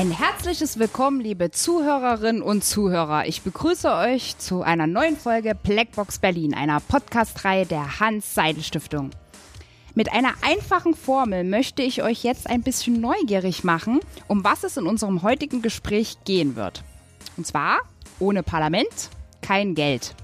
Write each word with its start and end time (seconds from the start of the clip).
Ein 0.00 0.12
herzliches 0.12 0.78
Willkommen, 0.78 1.20
liebe 1.20 1.50
Zuhörerinnen 1.50 2.40
und 2.40 2.64
Zuhörer. 2.64 3.26
Ich 3.26 3.42
begrüße 3.42 3.92
euch 3.92 4.38
zu 4.38 4.62
einer 4.62 4.86
neuen 4.86 5.14
Folge 5.14 5.54
Blackbox 5.54 6.20
Berlin, 6.20 6.54
einer 6.54 6.80
Podcast-Reihe 6.80 7.66
der 7.66 8.00
Hans-Seidel-Stiftung. 8.00 9.10
Mit 9.94 10.12
einer 10.12 10.34
einfachen 10.42 10.94
Formel 10.94 11.44
möchte 11.44 11.82
ich 11.82 12.02
euch 12.02 12.22
jetzt 12.22 12.48
ein 12.48 12.62
bisschen 12.62 13.00
neugierig 13.00 13.64
machen, 13.64 14.00
um 14.28 14.44
was 14.44 14.62
es 14.62 14.76
in 14.76 14.86
unserem 14.86 15.22
heutigen 15.22 15.62
Gespräch 15.62 16.18
gehen 16.24 16.54
wird. 16.56 16.84
Und 17.36 17.46
zwar 17.46 17.78
ohne 18.18 18.42
Parlament 18.42 19.10
kein 19.42 19.74
Geld. 19.74 20.14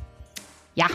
Ja, 0.75 0.87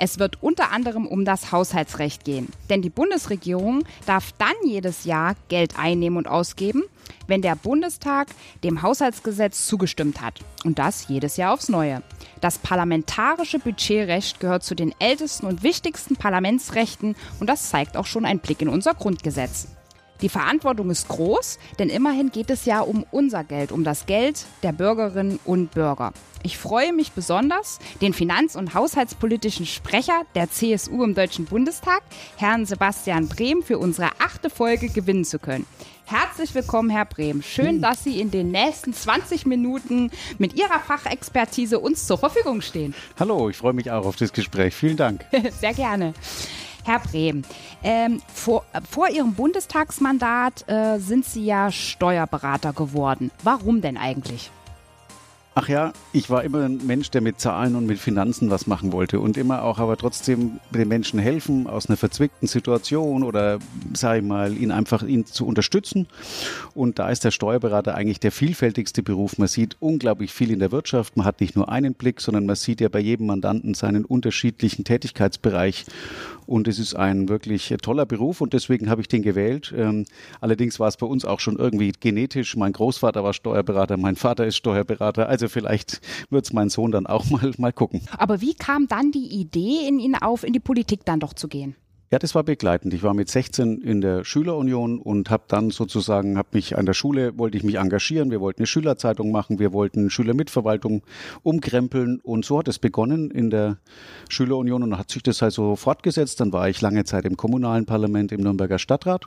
es 0.00 0.18
wird 0.18 0.42
unter 0.42 0.72
anderem 0.72 1.06
um 1.06 1.26
das 1.26 1.52
Haushaltsrecht 1.52 2.24
gehen. 2.24 2.48
Denn 2.70 2.80
die 2.80 2.88
Bundesregierung 2.88 3.84
darf 4.06 4.32
dann 4.38 4.54
jedes 4.64 5.04
Jahr 5.04 5.34
Geld 5.48 5.78
einnehmen 5.78 6.16
und 6.16 6.26
ausgeben, 6.26 6.84
wenn 7.26 7.42
der 7.42 7.54
Bundestag 7.54 8.28
dem 8.64 8.80
Haushaltsgesetz 8.80 9.66
zugestimmt 9.66 10.22
hat. 10.22 10.40
Und 10.64 10.78
das 10.78 11.08
jedes 11.08 11.36
Jahr 11.36 11.52
aufs 11.52 11.68
Neue. 11.68 12.02
Das 12.40 12.58
parlamentarische 12.58 13.58
Budgetrecht 13.58 14.40
gehört 14.40 14.64
zu 14.64 14.74
den 14.74 14.94
ältesten 14.98 15.46
und 15.46 15.62
wichtigsten 15.62 16.16
Parlamentsrechten 16.16 17.14
und 17.38 17.48
das 17.48 17.68
zeigt 17.68 17.98
auch 17.98 18.06
schon 18.06 18.24
ein 18.24 18.38
Blick 18.38 18.62
in 18.62 18.70
unser 18.70 18.94
Grundgesetz. 18.94 19.68
Die 20.22 20.28
Verantwortung 20.28 20.90
ist 20.90 21.08
groß, 21.08 21.58
denn 21.78 21.88
immerhin 21.88 22.30
geht 22.30 22.50
es 22.50 22.66
ja 22.66 22.80
um 22.80 23.06
unser 23.10 23.42
Geld, 23.42 23.72
um 23.72 23.84
das 23.84 24.04
Geld 24.04 24.44
der 24.62 24.72
Bürgerinnen 24.72 25.40
und 25.44 25.70
Bürger. 25.72 26.12
Ich 26.42 26.58
freue 26.58 26.92
mich 26.92 27.12
besonders, 27.12 27.78
den 28.00 28.12
finanz- 28.12 28.56
und 28.56 28.74
haushaltspolitischen 28.74 29.66
Sprecher 29.66 30.22
der 30.34 30.50
CSU 30.50 31.04
im 31.04 31.14
Deutschen 31.14 31.44
Bundestag, 31.44 32.02
Herrn 32.36 32.66
Sebastian 32.66 33.28
Brehm, 33.28 33.62
für 33.62 33.78
unsere 33.78 34.08
achte 34.18 34.50
Folge 34.50 34.88
gewinnen 34.88 35.24
zu 35.24 35.38
können. 35.38 35.66
Herzlich 36.06 36.54
willkommen, 36.54 36.90
Herr 36.90 37.04
Brehm. 37.04 37.40
Schön, 37.40 37.80
dass 37.80 38.02
Sie 38.02 38.20
in 38.20 38.30
den 38.30 38.50
nächsten 38.50 38.92
20 38.92 39.46
Minuten 39.46 40.10
mit 40.38 40.54
Ihrer 40.54 40.80
Fachexpertise 40.80 41.78
uns 41.78 42.06
zur 42.06 42.18
Verfügung 42.18 42.62
stehen. 42.62 42.94
Hallo, 43.18 43.48
ich 43.48 43.56
freue 43.56 43.74
mich 43.74 43.90
auch 43.90 44.04
auf 44.04 44.16
das 44.16 44.32
Gespräch. 44.32 44.74
Vielen 44.74 44.96
Dank. 44.96 45.24
Sehr 45.60 45.72
gerne. 45.72 46.14
Herr 46.84 47.00
Brehm, 47.00 47.42
ähm, 47.82 48.20
vor, 48.32 48.64
vor, 48.88 49.08
Ihrem 49.08 49.34
Bundestagsmandat 49.34 50.68
äh, 50.68 50.98
sind 50.98 51.24
Sie 51.24 51.44
ja 51.44 51.70
Steuerberater 51.70 52.72
geworden. 52.72 53.30
Warum 53.42 53.80
denn 53.80 53.96
eigentlich? 53.96 54.50
Ach 55.56 55.68
ja, 55.68 55.92
ich 56.12 56.30
war 56.30 56.44
immer 56.44 56.64
ein 56.64 56.86
Mensch, 56.86 57.10
der 57.10 57.20
mit 57.20 57.40
Zahlen 57.40 57.74
und 57.74 57.84
mit 57.84 57.98
Finanzen 57.98 58.50
was 58.50 58.68
machen 58.68 58.92
wollte 58.92 59.18
und 59.18 59.36
immer 59.36 59.64
auch 59.64 59.80
aber 59.80 59.96
trotzdem 59.96 60.60
den 60.70 60.86
Menschen 60.86 61.18
helfen 61.18 61.66
aus 61.66 61.88
einer 61.88 61.96
verzwickten 61.96 62.46
Situation 62.46 63.24
oder 63.24 63.58
sage 63.92 64.20
ich 64.20 64.24
mal, 64.24 64.56
ihn 64.56 64.70
einfach 64.70 65.02
ihn 65.02 65.26
zu 65.26 65.46
unterstützen. 65.46 66.06
Und 66.72 67.00
da 67.00 67.10
ist 67.10 67.24
der 67.24 67.32
Steuerberater 67.32 67.96
eigentlich 67.96 68.20
der 68.20 68.30
vielfältigste 68.30 69.02
Beruf. 69.02 69.38
Man 69.38 69.48
sieht 69.48 69.76
unglaublich 69.80 70.32
viel 70.32 70.52
in 70.52 70.60
der 70.60 70.70
Wirtschaft. 70.70 71.16
Man 71.16 71.26
hat 71.26 71.40
nicht 71.40 71.56
nur 71.56 71.68
einen 71.68 71.94
Blick, 71.94 72.20
sondern 72.20 72.46
man 72.46 72.54
sieht 72.54 72.80
ja 72.80 72.88
bei 72.88 73.00
jedem 73.00 73.26
Mandanten 73.26 73.74
seinen 73.74 74.04
unterschiedlichen 74.04 74.84
Tätigkeitsbereich. 74.84 75.84
Und 76.50 76.66
es 76.66 76.80
ist 76.80 76.96
ein 76.96 77.28
wirklich 77.28 77.72
toller 77.80 78.06
Beruf 78.06 78.40
und 78.40 78.54
deswegen 78.54 78.90
habe 78.90 79.00
ich 79.00 79.06
den 79.06 79.22
gewählt. 79.22 79.72
Ähm, 79.76 80.04
allerdings 80.40 80.80
war 80.80 80.88
es 80.88 80.96
bei 80.96 81.06
uns 81.06 81.24
auch 81.24 81.38
schon 81.38 81.56
irgendwie 81.56 81.92
genetisch. 81.92 82.56
Mein 82.56 82.72
Großvater 82.72 83.22
war 83.22 83.34
Steuerberater, 83.34 83.96
mein 83.96 84.16
Vater 84.16 84.46
ist 84.46 84.56
Steuerberater. 84.56 85.28
Also 85.28 85.48
vielleicht 85.48 86.00
wird 86.28 86.46
es 86.46 86.52
mein 86.52 86.68
Sohn 86.68 86.90
dann 86.90 87.06
auch 87.06 87.30
mal, 87.30 87.52
mal 87.56 87.72
gucken. 87.72 88.00
Aber 88.18 88.40
wie 88.40 88.54
kam 88.54 88.88
dann 88.88 89.12
die 89.12 89.28
Idee 89.28 89.86
in 89.86 90.00
ihn 90.00 90.16
auf, 90.16 90.42
in 90.42 90.52
die 90.52 90.58
Politik 90.58 91.04
dann 91.04 91.20
doch 91.20 91.34
zu 91.34 91.46
gehen? 91.46 91.76
Ja, 92.12 92.18
das 92.18 92.34
war 92.34 92.42
begleitend. 92.42 92.92
Ich 92.92 93.04
war 93.04 93.14
mit 93.14 93.28
16 93.28 93.82
in 93.82 94.00
der 94.00 94.24
Schülerunion 94.24 94.98
und 94.98 95.30
habe 95.30 95.44
dann 95.46 95.70
sozusagen, 95.70 96.36
habe 96.38 96.48
mich 96.54 96.76
an 96.76 96.84
der 96.84 96.92
Schule, 96.92 97.38
wollte 97.38 97.56
ich 97.56 97.62
mich 97.62 97.76
engagieren. 97.76 98.32
Wir 98.32 98.40
wollten 98.40 98.58
eine 98.62 98.66
Schülerzeitung 98.66 99.30
machen, 99.30 99.60
wir 99.60 99.72
wollten 99.72 100.10
Schülermitverwaltung 100.10 101.02
umkrempeln 101.44 102.18
und 102.18 102.44
so 102.44 102.58
hat 102.58 102.66
es 102.66 102.80
begonnen 102.80 103.30
in 103.30 103.50
der 103.50 103.76
Schülerunion 104.28 104.82
und 104.82 104.98
hat 104.98 105.08
sich 105.08 105.22
das 105.22 105.40
halt 105.40 105.52
so 105.52 105.76
fortgesetzt. 105.76 106.40
Dann 106.40 106.52
war 106.52 106.68
ich 106.68 106.80
lange 106.80 107.04
Zeit 107.04 107.24
im 107.26 107.36
kommunalen 107.36 107.86
Parlament 107.86 108.32
im 108.32 108.40
Nürnberger 108.40 108.80
Stadtrat 108.80 109.26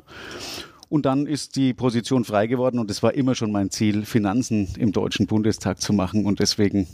und 0.94 1.08
dann 1.08 1.26
ist 1.26 1.56
die 1.56 1.74
Position 1.74 2.24
frei 2.24 2.46
geworden 2.46 2.78
und 2.78 2.92
es 2.92 3.02
war 3.02 3.16
immer 3.16 3.34
schon 3.34 3.52
mein 3.52 3.72
Ziel, 3.72 4.06
Finanzen 4.06 4.68
im 4.78 4.92
Deutschen 4.92 5.26
Bundestag 5.26 5.82
zu 5.82 5.92
machen. 5.92 6.28
Und 6.28 6.40
deswegen 6.40 6.86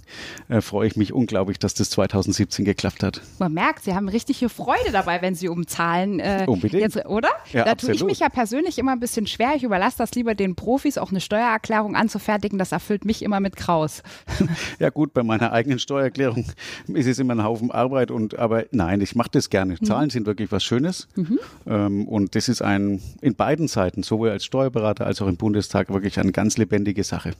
äh, 0.47 0.61
freue 0.61 0.87
ich 0.87 0.95
mich 0.95 1.11
unglaublich, 1.11 1.59
dass 1.59 1.73
das 1.73 1.89
2017 1.89 2.63
geklappt 2.63 3.03
hat. 3.03 3.21
Man 3.39 3.53
merkt, 3.53 3.83
Sie 3.83 3.93
haben 3.93 4.07
richtige 4.07 4.47
Freude 4.47 4.93
dabei, 4.93 5.21
wenn 5.21 5.35
Sie 5.35 5.49
um 5.49 5.67
Zahlen, 5.67 6.21
äh, 6.21 6.45
Unbedingt. 6.47 6.81
Jetzt, 6.81 7.05
oder? 7.07 7.27
Ja, 7.51 7.65
da 7.65 7.71
absolut. 7.71 7.97
tue 7.97 8.05
ich 8.05 8.09
mich 8.09 8.19
ja 8.19 8.29
persönlich 8.29 8.79
immer 8.79 8.93
ein 8.93 9.01
bisschen 9.01 9.27
schwer. 9.27 9.51
Ich 9.57 9.63
überlasse 9.63 9.97
das 9.97 10.15
lieber 10.15 10.33
den 10.33 10.55
Profis, 10.55 10.97
auch 10.97 11.11
eine 11.11 11.19
Steuererklärung 11.19 11.97
anzufertigen. 11.97 12.57
Das 12.57 12.71
erfüllt 12.71 13.03
mich 13.03 13.21
immer 13.21 13.41
mit 13.41 13.57
Kraus. 13.57 14.01
Ja 14.79 14.91
gut, 14.91 15.13
bei 15.13 15.23
meiner 15.23 15.51
eigenen 15.51 15.77
Steuererklärung 15.77 16.45
ist 16.87 17.07
es 17.07 17.19
immer 17.19 17.35
ein 17.35 17.43
Haufen 17.43 17.69
Arbeit. 17.69 18.11
Und 18.11 18.39
aber 18.39 18.63
nein, 18.71 19.01
ich 19.01 19.13
mache 19.13 19.31
das 19.33 19.49
gerne. 19.49 19.77
Zahlen 19.81 20.05
mhm. 20.05 20.11
sind 20.11 20.25
wirklich 20.25 20.53
was 20.53 20.63
Schönes. 20.63 21.09
Mhm. 21.15 21.39
Ähm, 21.67 22.07
und 22.07 22.35
das 22.35 22.47
ist 22.47 22.61
ein 22.61 23.01
in 23.19 23.35
beiden 23.35 23.67
Seiten 23.67 23.88
Seiten, 23.89 24.03
sowohl 24.03 24.29
als 24.29 24.45
Steuerberater 24.45 25.05
als 25.05 25.21
auch 25.21 25.27
im 25.27 25.37
Bundestag, 25.37 25.89
wirklich 25.89 26.19
eine 26.19 26.31
ganz 26.31 26.57
lebendige 26.57 27.03
Sache. 27.03 27.33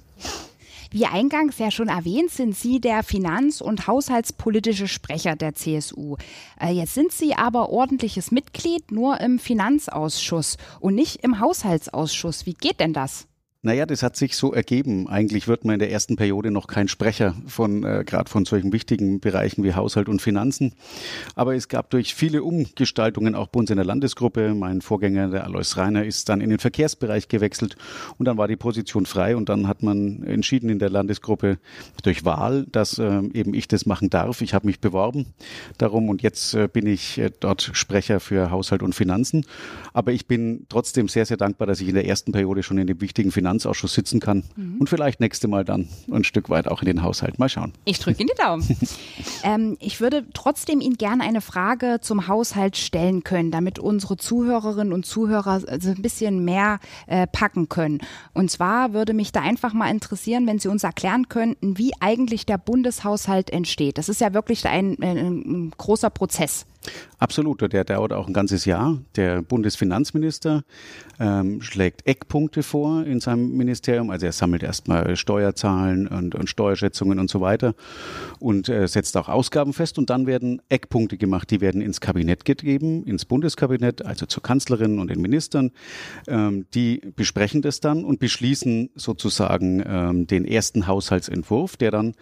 Wie 0.92 1.06
eingangs 1.06 1.60
ja 1.60 1.70
schon 1.70 1.88
erwähnt, 1.88 2.32
sind 2.32 2.56
Sie 2.56 2.82
der 2.82 3.04
finanz- 3.04 3.62
und 3.62 3.86
haushaltspolitische 3.86 4.88
Sprecher 4.88 5.36
der 5.36 5.54
CSU. 5.54 6.16
Äh, 6.60 6.72
jetzt 6.72 6.96
sind 6.96 7.12
Sie 7.12 7.36
aber 7.36 7.70
ordentliches 7.70 8.32
Mitglied 8.32 8.92
nur 8.92 9.22
im 9.22 9.38
Finanzausschuss 9.38 10.58
und 10.80 10.96
nicht 10.96 11.18
im 11.18 11.40
Haushaltsausschuss. 11.40 12.48
Wie 12.48 12.56
geht 12.56 12.80
denn 12.80 12.94
das? 12.94 13.29
Naja, 13.62 13.86
das 13.86 14.04
hat 14.04 14.16
sich 14.16 14.38
so 14.38 14.54
ergeben. 14.54 15.10
Eigentlich 15.10 15.50
wird 15.50 15.66
man 15.66 15.74
in 15.74 15.80
der 15.80 15.92
ersten 15.92 16.16
Periode 16.16 16.50
noch 16.50 16.68
kein 16.68 16.88
Sprecher 16.88 17.36
von, 17.46 17.84
äh, 17.84 18.06
gerade 18.06 18.30
von 18.30 18.46
solchen 18.46 18.72
wichtigen 18.72 19.20
Bereichen 19.20 19.66
wie 19.66 19.74
Haushalt 19.74 20.08
und 20.08 20.22
Finanzen. 20.22 20.72
Aber 21.36 21.56
es 21.56 21.68
gab 21.68 21.90
durch 21.90 22.16
viele 22.16 22.42
Umgestaltungen 22.42 23.36
auch 23.36 23.48
bei 23.48 23.60
uns 23.60 23.70
in 23.70 23.76
der 23.76 23.84
Landesgruppe. 23.84 24.54
Mein 24.56 24.80
Vorgänger, 24.80 25.28
der 25.28 25.44
Alois 25.44 25.76
Reiner, 25.76 26.06
ist 26.06 26.30
dann 26.30 26.40
in 26.40 26.52
den 26.52 26.60
Verkehrsbereich 26.60 27.28
gewechselt 27.28 27.76
und 28.18 28.30
dann 28.30 28.38
war 28.38 28.48
die 28.48 28.56
Position 28.56 29.06
frei 29.06 29.36
und 29.36 29.50
dann 29.50 29.68
hat 29.68 29.84
man 29.84 30.24
entschieden 30.24 30.70
in 30.70 30.80
der 30.80 30.90
Landesgruppe 30.90 31.58
durch 32.02 32.24
Wahl, 32.24 32.66
dass 32.72 32.98
äh, 32.98 33.24
eben 33.34 33.54
ich 33.54 33.68
das 33.68 33.86
machen 33.86 34.10
darf. 34.10 34.40
Ich 34.40 34.54
habe 34.54 34.68
mich 34.68 34.80
beworben 34.80 35.26
darum 35.78 36.08
und 36.08 36.22
jetzt 36.22 36.54
äh, 36.54 36.70
bin 36.72 36.88
ich 36.88 37.18
äh, 37.18 37.30
dort 37.38 37.72
Sprecher 37.74 38.22
für 38.22 38.52
Haushalt 38.52 38.84
und 38.84 38.96
Finanzen. 38.96 39.46
Aber 39.92 40.14
ich 40.14 40.28
bin 40.28 40.66
trotzdem 40.70 41.10
sehr, 41.10 41.26
sehr 41.26 41.36
dankbar, 41.36 41.68
dass 41.68 41.82
ich 41.82 41.90
in 41.90 41.96
der 41.96 42.08
ersten 42.08 42.32
Periode 42.32 42.64
schon 42.64 42.78
in 42.78 42.88
dem 42.88 43.02
wichtigen 43.02 43.34
Finanz 43.34 43.49
Finanzausschuss 43.50 43.94
sitzen 43.94 44.20
kann 44.20 44.44
mhm. 44.56 44.78
und 44.80 44.90
vielleicht 44.90 45.20
nächste 45.20 45.48
Mal 45.48 45.66
dann 45.66 45.88
ein 46.12 46.24
Stück 46.24 46.50
weit 46.50 46.68
auch 46.68 46.82
in 46.82 46.86
den 46.86 47.02
Haushalt. 47.02 47.40
Mal 47.40 47.50
schauen. 47.50 47.74
Ich 47.86 48.00
drücke 48.00 48.22
Ihnen 48.22 48.30
die 48.36 48.42
Daumen. 48.42 48.78
ähm, 49.44 49.78
ich 49.80 50.00
würde 50.00 50.26
trotzdem 50.34 50.82
Ihnen 50.82 50.98
gerne 50.98 51.24
eine 51.24 51.42
Frage 51.42 52.00
zum 52.02 52.28
Haushalt 52.28 52.78
stellen 52.78 53.24
können, 53.24 53.50
damit 53.50 53.80
unsere 53.80 54.18
Zuhörerinnen 54.18 54.94
und 54.94 55.06
Zuhörer 55.06 55.62
also 55.68 55.90
ein 55.90 56.02
bisschen 56.02 56.46
mehr 56.46 56.80
äh, 57.08 57.26
packen 57.26 57.70
können. 57.70 58.00
Und 58.34 58.52
zwar 58.52 58.94
würde 58.94 59.14
mich 59.14 59.32
da 59.32 59.42
einfach 59.42 59.74
mal 59.74 59.90
interessieren, 59.90 60.46
wenn 60.46 60.60
Sie 60.60 60.68
uns 60.68 60.84
erklären 60.84 61.28
könnten, 61.28 61.78
wie 61.78 61.92
eigentlich 62.00 62.46
der 62.46 62.58
Bundeshaushalt 62.58 63.50
entsteht. 63.50 63.98
Das 63.98 64.10
ist 64.10 64.22
ja 64.22 64.34
wirklich 64.34 64.66
ein, 64.68 64.98
ein, 65.02 65.18
ein 65.18 65.72
großer 65.76 66.10
Prozess. 66.10 66.66
Absolut, 67.20 67.62
der 67.74 67.84
dauert 67.84 68.14
auch 68.14 68.28
ein 68.28 68.34
ganzes 68.34 68.64
Jahr. 68.64 68.98
Der 69.18 69.42
Bundesfinanzminister 69.42 70.64
ähm, 71.20 71.62
schlägt 71.62 72.08
Eckpunkte 72.08 72.64
vor 72.64 73.06
in 73.06 73.20
seinem 73.20 73.58
Ministerium. 73.58 74.10
Also 74.10 74.26
er 74.26 74.32
sammelt 74.32 74.64
erstmal 74.64 75.18
Steuerzahlen 75.18 76.08
und, 76.08 76.34
und 76.34 76.50
Steuerschätzungen 76.50 77.20
und 77.20 77.30
so 77.30 77.42
weiter 77.42 77.76
und 78.40 78.70
äh, 78.70 78.88
setzt 78.88 79.18
auch 79.18 79.28
Ausgaben 79.28 79.74
fest. 79.74 79.98
Und 79.98 80.10
dann 80.10 80.28
werden 80.28 80.62
Eckpunkte 80.70 81.18
gemacht, 81.18 81.52
die 81.52 81.60
werden 81.60 81.82
ins 81.82 82.00
Kabinett 82.00 82.46
gegeben, 82.46 83.04
ins 83.04 83.26
Bundeskabinett, 83.26 84.06
also 84.06 84.26
zur 84.26 84.42
Kanzlerin 84.42 84.98
und 84.98 85.10
den 85.10 85.22
Ministern. 85.22 85.72
Ähm, 86.26 86.68
die 86.74 87.02
besprechen 87.18 87.62
das 87.62 87.82
dann 87.82 88.06
und 88.06 88.22
beschließen 88.22 88.92
sozusagen 88.96 89.84
ähm, 89.86 90.26
den 90.26 90.46
ersten 90.46 90.88
Haushaltsentwurf, 90.88 91.76
der 91.76 91.92
dann 91.92 92.16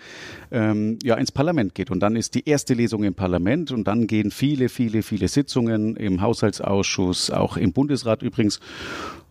ähm, 0.49 0.97
ja 1.03 1.15
ins 1.15 1.31
Parlament 1.31 1.75
geht. 1.75 1.91
Und 1.91 1.99
dann 1.99 2.15
ist 2.15 2.33
die 2.33 2.49
erste 2.49 2.73
Lesung 2.73 3.03
im 3.03 3.13
Parlament 3.13 3.71
und 3.71 3.83
dann 3.87 4.07
gehen 4.07 4.31
viele 4.31 4.56
viele, 4.57 4.69
viele, 4.69 5.03
viele 5.03 5.27
Sitzungen 5.27 5.95
im 5.95 6.21
Haushaltsausschuss, 6.21 7.29
auch 7.29 7.57
im 7.57 7.73
Bundesrat 7.73 8.23
übrigens. 8.23 8.59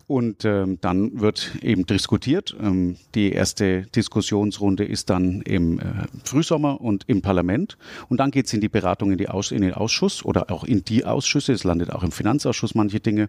Und 0.06 0.44
ähm, 0.44 0.78
dann 0.80 1.20
wird 1.20 1.56
eben 1.62 1.84
diskutiert. 1.84 2.56
Ähm, 2.60 2.96
die 3.16 3.32
erste 3.32 3.82
Diskussionsrunde 3.86 4.84
ist 4.84 5.10
dann 5.10 5.42
im 5.42 5.80
äh, 5.80 5.82
Frühsommer 6.22 6.80
und 6.80 7.08
im 7.08 7.22
Parlament. 7.22 7.76
Und 8.08 8.18
dann 8.18 8.30
geht 8.30 8.46
es 8.46 8.52
in 8.52 8.60
die 8.60 8.68
Beratung 8.68 9.10
in, 9.10 9.18
die 9.18 9.28
Aus 9.28 9.50
in 9.50 9.62
den 9.62 9.74
Ausschuss 9.74 10.24
oder 10.24 10.52
auch 10.52 10.62
in 10.62 10.84
die 10.84 11.04
Ausschüsse. 11.04 11.52
Es 11.52 11.64
landet 11.64 11.90
auch 11.90 12.04
im 12.04 12.12
Finanzausschuss 12.12 12.76
manche 12.76 13.00
Dinge. 13.00 13.28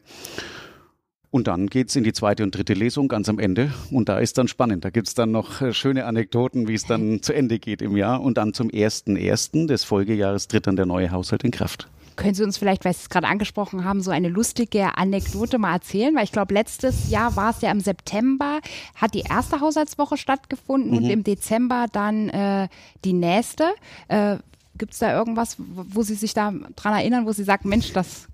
Und 1.29 1.47
dann 1.47 1.67
geht's 1.67 1.95
in 1.95 2.03
die 2.03 2.13
zweite 2.13 2.43
und 2.43 2.55
dritte 2.55 2.73
Lesung 2.73 3.09
ganz 3.09 3.27
am 3.27 3.37
Ende. 3.37 3.71
Und 3.91 4.07
da 4.07 4.19
ist 4.19 4.37
dann 4.37 4.47
spannend. 4.47 4.85
Da 4.85 4.89
gibt's 4.89 5.13
dann 5.13 5.31
noch 5.31 5.61
äh, 5.61 5.73
schöne 5.73 6.05
Anekdoten, 6.05 6.67
wie 6.67 6.73
es 6.73 6.85
dann 6.85 7.21
zu 7.21 7.33
Ende 7.33 7.59
geht 7.59 7.81
im 7.81 7.97
Jahr. 7.97 8.21
Und 8.21 8.37
dann 8.37 8.53
zum 8.53 8.69
ersten 8.69 9.17
ersten 9.17 9.67
des 9.67 9.83
Folgejahres 9.83 10.47
tritt 10.47 10.67
dann 10.67 10.77
der 10.77 10.85
neue 10.85 11.11
Haushalt 11.11 11.43
in 11.43 11.51
Kraft. 11.51 11.89
Können 12.15 12.33
Sie 12.33 12.43
uns 12.43 12.57
vielleicht, 12.57 12.83
weil 12.83 12.93
Sie 12.93 13.01
es 13.01 13.09
gerade 13.09 13.27
angesprochen 13.27 13.83
haben, 13.83 14.01
so 14.01 14.09
eine 14.09 14.29
lustige 14.29 14.97
Anekdote 14.97 15.59
mal 15.59 15.73
erzählen? 15.73 16.15
Weil 16.15 16.23
ich 16.23 16.31
glaube, 16.31 16.53
letztes 16.53 17.11
Jahr 17.11 17.35
war 17.35 17.51
es 17.51 17.61
ja 17.61 17.71
im 17.71 17.79
September, 17.79 18.59
hat 18.95 19.13
die 19.13 19.21
erste 19.21 19.61
Haushaltswoche 19.61 20.17
stattgefunden 20.17 20.91
mhm. 20.91 20.97
und 20.97 21.09
im 21.09 21.23
Dezember 21.23 21.85
dann 21.91 22.29
äh, 22.29 22.69
die 23.05 23.13
nächste. 23.13 23.65
Äh, 24.07 24.37
Gibt 24.77 24.93
es 24.93 24.99
da 24.99 25.15
irgendwas, 25.15 25.57
wo 25.59 26.01
Sie 26.01 26.15
sich 26.15 26.33
da 26.33 26.51
dran 26.75 26.93
erinnern, 26.93 27.25
wo 27.25 27.33
Sie 27.33 27.43
sagen, 27.43 27.69
Mensch, 27.69 27.93
das 27.93 28.27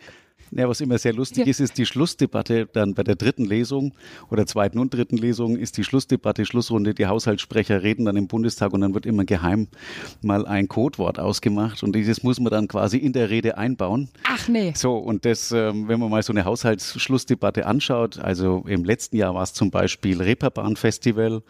ja, 0.56 0.68
was 0.68 0.82
immer 0.82 0.98
sehr 0.98 1.14
lustig 1.14 1.46
ja. 1.46 1.50
ist, 1.50 1.60
ist 1.60 1.78
die 1.78 1.86
Schlussdebatte 1.86 2.68
dann 2.72 2.94
bei 2.94 3.04
der 3.04 3.16
dritten 3.16 3.46
Lesung 3.46 3.94
oder 4.30 4.46
zweiten 4.46 4.80
und 4.80 4.94
dritten 4.94 5.18
Lesung 5.18 5.58
ist 5.58 5.78
die 5.78 5.84
Schlussdebatte, 5.84 6.46
Schlussrunde. 6.46 6.94
Die 6.94 7.08
Haushaltssprecher 7.08 7.84
reden 7.84 8.06
dann 8.06 8.18
im 8.18 8.28
Bundestag 8.28 8.74
und 8.74 8.82
dann 8.82 8.94
wird 8.94 9.06
immer 9.06 9.26
geheim 9.26 9.68
mal 10.22 10.46
ein 10.46 10.68
Codewort 10.68 11.20
ausgemacht 11.20 11.84
und 11.84 11.96
dieses 11.96 12.24
muss 12.24 12.40
man 12.40 12.52
dann 12.52 12.68
quasi 12.68 12.98
in 12.98 13.14
der 13.14 13.30
Rede 13.30 13.58
einbauen. 13.58 14.10
Ach 14.24 14.48
nee. 14.48 14.74
So, 14.76 14.98
und 14.98 15.26
das, 15.26 15.52
ähm, 15.52 15.88
wenn 15.88 16.00
man 16.00 16.10
mal 16.10 16.24
so 16.24 16.34
eine 16.34 16.46
Haushaltsschlussdebatte 16.46 17.66
anschaut, 17.66 18.20
also 18.20 18.64
im 18.68 18.84
letzten 18.84 19.18
Jahr 19.18 19.34
war 19.36 19.44
es 19.44 19.54
zum 19.54 19.72
Beispiel 19.72 20.22
Reeperbahn-Festival, 20.22 21.42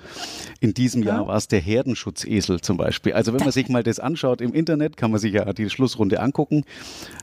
in 0.60 0.74
diesem 0.74 1.04
ja. 1.04 1.16
Jahr 1.16 1.28
war 1.28 1.38
es 1.38 1.48
der 1.48 1.60
Herdenschutzesel 1.60 2.62
zum 2.62 2.78
Beispiel. 2.78 3.14
Also 3.14 3.34
wenn 3.34 3.42
man 3.42 3.52
sich 3.52 3.70
mal 3.70 3.84
das 3.84 4.00
anschaut 4.00 4.42
im 4.42 4.54
Internet, 4.54 4.98
kann 4.98 5.12
man 5.12 5.20
sich 5.20 5.34
ja 5.34 5.52
die 5.54 5.70
Schlussrunde 5.70 6.20
angucken. 6.20 6.64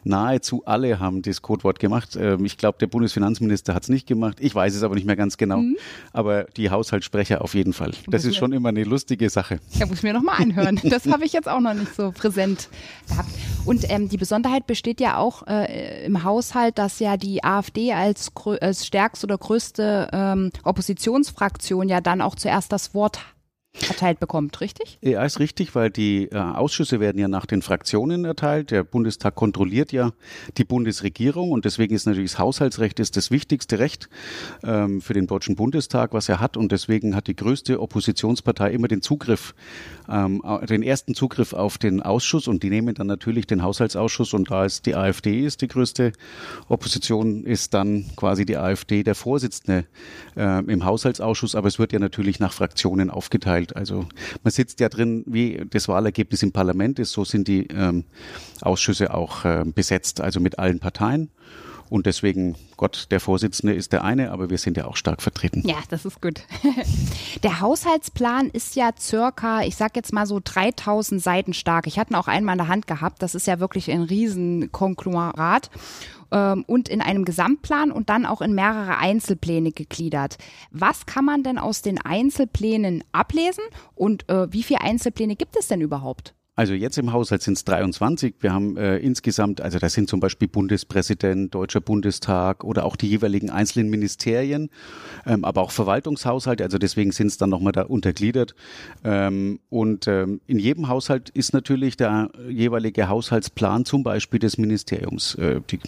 Nahezu 0.05 0.62
alle 0.67 0.99
haben 0.99 1.23
das 1.23 1.43
Codewort 1.43 1.70
Stichwort 1.71 1.79
gemacht. 1.79 2.17
Ähm, 2.21 2.45
ich 2.45 2.57
glaube, 2.57 2.79
der 2.79 2.87
Bundesfinanzminister 2.87 3.75
hat 3.75 3.85
es 3.85 3.89
nicht 3.89 4.07
gemacht. 4.07 4.39
Ich 4.41 4.55
weiß 4.55 4.75
es 4.75 4.83
aber 4.83 4.95
nicht 4.95 5.07
mehr 5.07 5.17
ganz 5.17 5.37
genau. 5.37 5.59
Mhm. 5.59 5.77
Aber 6.13 6.45
die 6.57 6.71
Haushaltssprecher 6.71 7.43
auf 7.43 7.55
jeden 7.55 7.73
Fall. 7.73 7.93
Das 8.09 8.25
ist 8.25 8.37
schon 8.37 8.53
immer 8.53 8.71
eine 8.71 8.85
lustige 8.85 9.31
Sache. 9.31 9.61
Ja, 9.73 9.87
muss 9.87 9.99
ich 9.99 10.03
mir 10.03 10.13
nochmal 10.13 10.41
anhören. 10.41 10.81
Das 10.91 11.07
habe 11.07 11.25
ich 11.25 11.33
jetzt 11.33 11.49
auch 11.49 11.61
noch 11.61 11.75
nicht 11.75 11.95
so 11.95 12.11
präsent 12.11 12.69
gehabt. 13.09 13.29
Und 13.65 13.89
ähm, 13.91 14.09
die 14.09 14.17
Besonderheit 14.17 14.67
besteht 14.67 15.01
ja 15.01 15.19
auch 15.19 15.47
äh, 15.47 16.05
im 16.05 16.25
Haushalt, 16.25 16.79
dass 16.79 16.99
ja 16.99 17.17
die 17.17 17.45
AfD 17.45 17.93
als, 17.93 18.33
als 18.61 18.87
stärkste 18.87 19.27
oder 19.27 19.39
größte 19.39 20.09
ähm, 20.13 20.51
Oppositionsfraktion 20.65 21.89
ja 21.89 22.01
dann 22.01 22.21
auch 22.21 22.35
zuerst 22.35 22.73
das 22.73 22.93
Wort 22.93 23.19
hat 23.19 23.40
erteilt 23.88 24.21
bekommt, 24.21 24.61
richtig? 24.61 24.99
Ja, 25.00 25.25
ist 25.25 25.41
richtig, 25.41 25.75
weil 25.75 25.91
die 25.91 26.27
äh, 26.27 26.37
Ausschüsse 26.37 27.00
werden 27.00 27.19
ja 27.19 27.29
nach 27.29 27.47
den 27.47 27.62
Fraktionen 27.62 28.25
erteilt. 28.25 28.71
Der 28.71 28.85
Bundestag 28.85 29.35
kontrolliert 29.35 29.93
ja 29.93 30.12
die 30.59 30.65
Bundesregierung 30.65 31.50
und 31.50 31.65
deswegen 31.65 31.94
ist 31.94 32.06
natürlich 32.06 32.32
das 32.32 32.38
Haushaltsrecht 32.38 33.00
ist 33.00 33.17
das 33.17 33.31
wichtigste 33.31 33.79
Recht 33.79 34.09
ähm, 34.62 35.00
für 35.00 35.15
den 35.15 35.27
Deutschen 35.27 35.56
Bundestag, 35.56 36.12
was 36.12 36.29
er 36.29 36.41
hat 36.41 36.56
und 36.56 36.73
deswegen 36.73 37.15
hat 37.17 37.27
die 37.27 37.37
größte 37.37 37.81
Oppositionspartei 37.81 38.71
immer 38.71 38.88
den 38.88 39.03
Zugriff, 39.03 39.55
ähm, 40.09 40.43
den 40.69 40.83
ersten 40.83 41.15
Zugriff 41.15 41.53
auf 41.53 41.79
den 41.79 42.03
Ausschuss 42.03 42.49
und 42.49 42.62
die 42.62 42.71
nehmen 42.71 42.94
dann 42.94 43.06
natürlich 43.06 43.47
den 43.47 43.62
Haushaltsausschuss 43.62 44.35
und 44.35 44.50
da 44.50 44.65
ist 44.65 44.87
die 44.87 44.94
AfD 44.94 45.41
ist 45.41 45.62
die 45.62 45.69
größte 45.69 46.12
Opposition, 46.69 47.44
ist 47.44 47.75
dann 47.75 48.06
quasi 48.17 48.44
die 48.44 48.56
AfD 48.56 49.03
der 49.03 49.15
Vorsitzende 49.15 49.87
äh, 50.37 50.65
im 50.65 50.85
Haushaltsausschuss, 50.85 51.55
aber 51.55 51.69
es 51.69 51.79
wird 51.79 51.93
ja 51.93 51.99
natürlich 51.99 52.41
nach 52.41 52.53
Fraktionen 52.53 53.11
aufgeteilt 53.11 53.70
verteilt. 53.71 53.77
Also 53.77 54.07
man 54.43 54.51
sitzt 54.51 54.81
ja 54.81 54.89
drin, 54.89 55.25
wie 55.27 55.65
das 55.69 55.89
Wahlergebnis 55.89 56.43
im 56.43 56.53
Parlament 56.53 56.99
ist, 56.99 57.13
so 57.13 57.25
sind 57.25 57.49
die 57.49 57.67
ähm, 57.69 58.05
Ausschüsse 58.61 59.13
auch 59.15 59.45
äh, 59.45 59.65
besetzt, 59.65 60.21
also 60.21 60.41
mit 60.41 60.59
allen 60.59 60.81
Parteien. 60.81 61.31
Und 61.91 62.07
deswegen, 62.07 62.55
Gott, 62.77 63.09
der 63.11 63.19
Vorsitzende 63.19 63.75
ist 63.75 63.93
der 63.93 64.05
eine, 64.05 64.31
aber 64.31 64.49
wir 64.49 64.59
sind 64.59 64.77
ja 64.77 64.87
auch 64.87 64.97
stark 64.97 65.21
vertreten. 65.21 65.63
Ja, 65.67 65.77
das 65.91 66.05
ist 66.05 66.23
gut. 66.23 66.43
Der 67.43 67.61
Haushaltsplan 67.61 68.49
ist 68.49 68.77
ja 68.77 68.91
circa, 68.99 69.63
ich 69.63 69.75
sag 69.75 69.97
jetzt 69.97 70.13
mal 70.13 70.25
so 70.25 70.41
3000 70.43 71.21
Seiten 71.21 71.53
stark. 71.53 71.89
Ich 71.89 71.99
hatte 71.99 72.13
ihn 72.13 72.17
auch 72.17 72.29
einmal 72.29 72.55
in 72.55 72.59
der 72.59 72.69
Hand 72.69 72.87
gehabt. 72.87 73.23
Das 73.23 73.35
ist 73.35 73.49
ja 73.49 73.59
wirklich 73.59 73.91
ein 73.91 74.03
Riesenkonglomerat 74.03 75.71
ähm, 76.31 76.65
und 76.67 76.89
in 76.89 77.01
einem 77.01 77.25
Gesamtplan 77.25 77.91
und 77.91 78.09
dann 78.09 78.25
auch 78.25 78.41
in 78.41 78.55
mehrere 78.55 78.99
Einzelpläne 78.99 79.73
gegliedert. 79.73 80.39
Was 80.71 81.07
kann 81.07 81.25
man 81.25 81.43
denn 81.43 81.59
aus 81.59 81.83
den 81.83 82.01
Einzelplänen 82.01 83.03
ablesen 83.13 83.65
und 83.95 84.29
äh, 84.29 84.53
wie 84.53 84.63
viele 84.63 84.83
Einzelpläne 84.83 85.35
gibt 85.37 85.57
es 85.57 85.69
denn 85.69 85.81
überhaupt? 85.81 86.35
Also 86.61 86.75
jetzt 86.75 86.99
im 86.99 87.15
Haushalt 87.15 87.41
sind 87.41 87.57
es 87.57 87.65
23. 87.65 88.35
Wir 88.41 88.53
haben 88.53 88.77
äh, 88.77 88.99
insgesamt, 88.99 89.62
also 89.62 89.79
das 89.79 89.95
sind 89.95 90.11
zum 90.11 90.21
Beispiel 90.21 90.47
Bundespräsident, 90.47 91.55
Deutscher 91.55 91.81
Bundestag 91.81 92.65
oder 92.65 92.85
auch 92.85 92.97
die 92.97 93.09
jeweiligen 93.09 93.49
einzelnen 93.49 93.89
Ministerien, 93.89 94.69
ähm, 95.25 95.47
aber 95.47 95.62
auch 95.62 95.71
Verwaltungshaushalte. 95.71 96.62
Also 96.62 96.77
deswegen 96.77 97.12
sind 97.12 97.29
es 97.29 97.39
dann 97.39 97.49
nochmal 97.49 97.73
da 97.73 97.85
untergliedert. 97.85 98.55
Ähm, 99.05 99.61
und 99.71 100.07
ähm, 100.07 100.43
in 100.47 100.59
jedem 100.59 100.89
Haushalt 100.89 101.31
ist 101.31 101.55
natürlich 101.55 101.97
der 101.97 102.29
jeweilige 102.51 103.09
Haushaltsplan 103.09 103.87
zum 103.87 104.03
Beispiel 104.03 104.39
des 104.39 104.59
Ministeriums. 104.59 105.37
Äh, 105.37 105.62
die, 105.71 105.79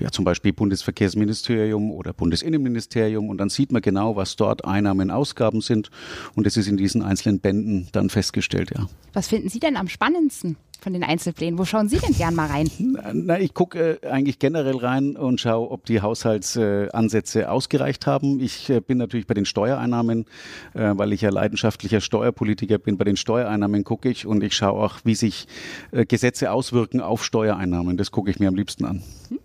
ja, 0.00 0.10
zum 0.10 0.24
Beispiel 0.24 0.52
Bundesverkehrsministerium 0.52 1.92
oder 1.92 2.12
Bundesinnenministerium. 2.12 3.28
Und 3.28 3.38
dann 3.38 3.48
sieht 3.48 3.70
man 3.70 3.80
genau, 3.80 4.16
was 4.16 4.34
dort 4.34 4.64
Einnahmen, 4.64 5.12
Ausgaben 5.12 5.60
sind. 5.60 5.92
Und 6.34 6.48
das 6.48 6.56
ist 6.56 6.66
in 6.66 6.76
diesen 6.76 7.02
einzelnen 7.02 7.38
Bänden 7.38 7.86
dann 7.92 8.10
festgestellt, 8.10 8.72
ja. 8.76 8.88
Was 9.12 9.28
finden 9.28 9.48
Sie 9.48 9.60
denn 9.60 9.76
am 9.76 9.86
spannendsten? 9.86 10.15
Spannendsten 10.16 10.56
von 10.80 10.92
den 10.92 11.02
Einzelplänen? 11.02 11.58
Wo 11.58 11.64
schauen 11.64 11.88
Sie 11.88 11.98
denn 11.98 12.12
gern 12.12 12.34
mal 12.34 12.46
rein? 12.46 12.70
Na, 13.12 13.38
ich 13.38 13.54
gucke 13.54 13.98
äh, 14.02 14.08
eigentlich 14.08 14.38
generell 14.38 14.76
rein 14.76 15.16
und 15.16 15.40
schaue, 15.40 15.70
ob 15.70 15.84
die 15.84 16.00
Haushaltsansätze 16.00 17.42
äh, 17.42 17.44
ausgereicht 17.44 18.06
haben. 18.06 18.40
Ich 18.40 18.70
äh, 18.70 18.80
bin 18.80 18.98
natürlich 18.98 19.26
bei 19.26 19.34
den 19.34 19.44
Steuereinnahmen, 19.44 20.26
äh, 20.74 20.92
weil 20.94 21.12
ich 21.12 21.22
ja 21.22 21.30
leidenschaftlicher 21.30 22.00
Steuerpolitiker 22.00 22.78
bin. 22.78 22.96
Bei 22.96 23.04
den 23.04 23.16
Steuereinnahmen 23.16 23.84
gucke 23.84 24.08
ich 24.08 24.26
und 24.26 24.42
ich 24.42 24.54
schaue 24.54 24.82
auch, 24.82 24.98
wie 25.04 25.14
sich 25.14 25.48
äh, 25.92 26.06
Gesetze 26.06 26.50
auswirken 26.50 27.00
auf 27.00 27.24
Steuereinnahmen. 27.24 27.96
Das 27.96 28.10
gucke 28.10 28.30
ich 28.30 28.38
mir 28.38 28.48
am 28.48 28.54
liebsten 28.54 28.84
an. 28.84 29.02
Hm. 29.28 29.38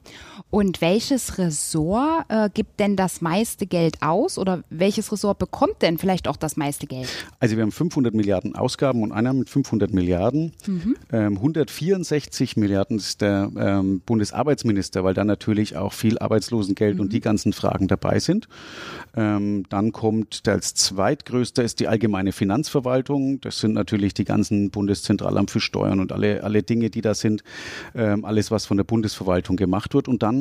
Und 0.52 0.82
welches 0.82 1.38
Ressort 1.38 2.26
äh, 2.28 2.50
gibt 2.54 2.82
denn 2.82 2.98
das 2.98 3.22
meiste 3.22 3.66
Geld 3.66 4.02
aus 4.02 4.38
oder 4.38 4.64
welches 4.70 5.10
Ressort 5.10 5.40
bekommt 5.40 5.82
denn 5.82 5.98
vielleicht 5.98 6.28
auch 6.28 6.36
das 6.36 6.58
meiste 6.58 6.88
Geld? 6.88 7.08
Also 7.40 7.56
wir 7.56 7.64
haben 7.64 7.72
500 7.72 8.14
Milliarden 8.14 8.56
Ausgaben 8.56 9.02
und 9.02 9.14
einer 9.14 9.32
mit 9.32 9.50
500 9.50 9.94
Milliarden. 9.94 10.52
Mhm. 10.68 10.98
Ähm, 11.14 11.38
164 11.38 12.58
Milliarden 12.58 12.98
ist 12.98 13.22
der 13.22 13.50
ähm, 13.58 14.02
Bundesarbeitsminister, 14.06 15.06
weil 15.06 15.14
da 15.14 15.24
natürlich 15.24 15.78
auch 15.78 15.94
viel 15.94 16.20
Arbeitslosengeld 16.20 16.96
mhm. 16.96 17.02
und 17.02 17.14
die 17.14 17.22
ganzen 17.22 17.54
Fragen 17.54 17.88
dabei 17.88 18.20
sind. 18.20 18.50
Ähm, 19.16 19.64
dann 19.70 19.94
kommt 19.94 20.46
als 20.50 20.74
zweitgrößter 20.74 21.64
ist 21.64 21.80
die 21.80 21.88
allgemeine 21.88 22.34
Finanzverwaltung. 22.34 23.40
Das 23.40 23.60
sind 23.60 23.72
natürlich 23.72 24.14
die 24.14 24.26
ganzen 24.26 24.70
Bundeszentralamt 24.70 25.50
für 25.50 25.62
Steuern 25.62 26.02
und 26.02 26.12
alle, 26.12 26.44
alle 26.44 26.62
Dinge, 26.62 26.90
die 26.90 27.02
da 27.02 27.14
sind. 27.14 27.42
Ähm, 27.96 28.26
alles, 28.26 28.52
was 28.52 28.66
von 28.66 28.76
der 28.76 28.84
Bundesverwaltung 28.84 29.56
gemacht 29.56 29.94
wird. 29.94 30.10
Und 30.10 30.24
dann 30.24 30.41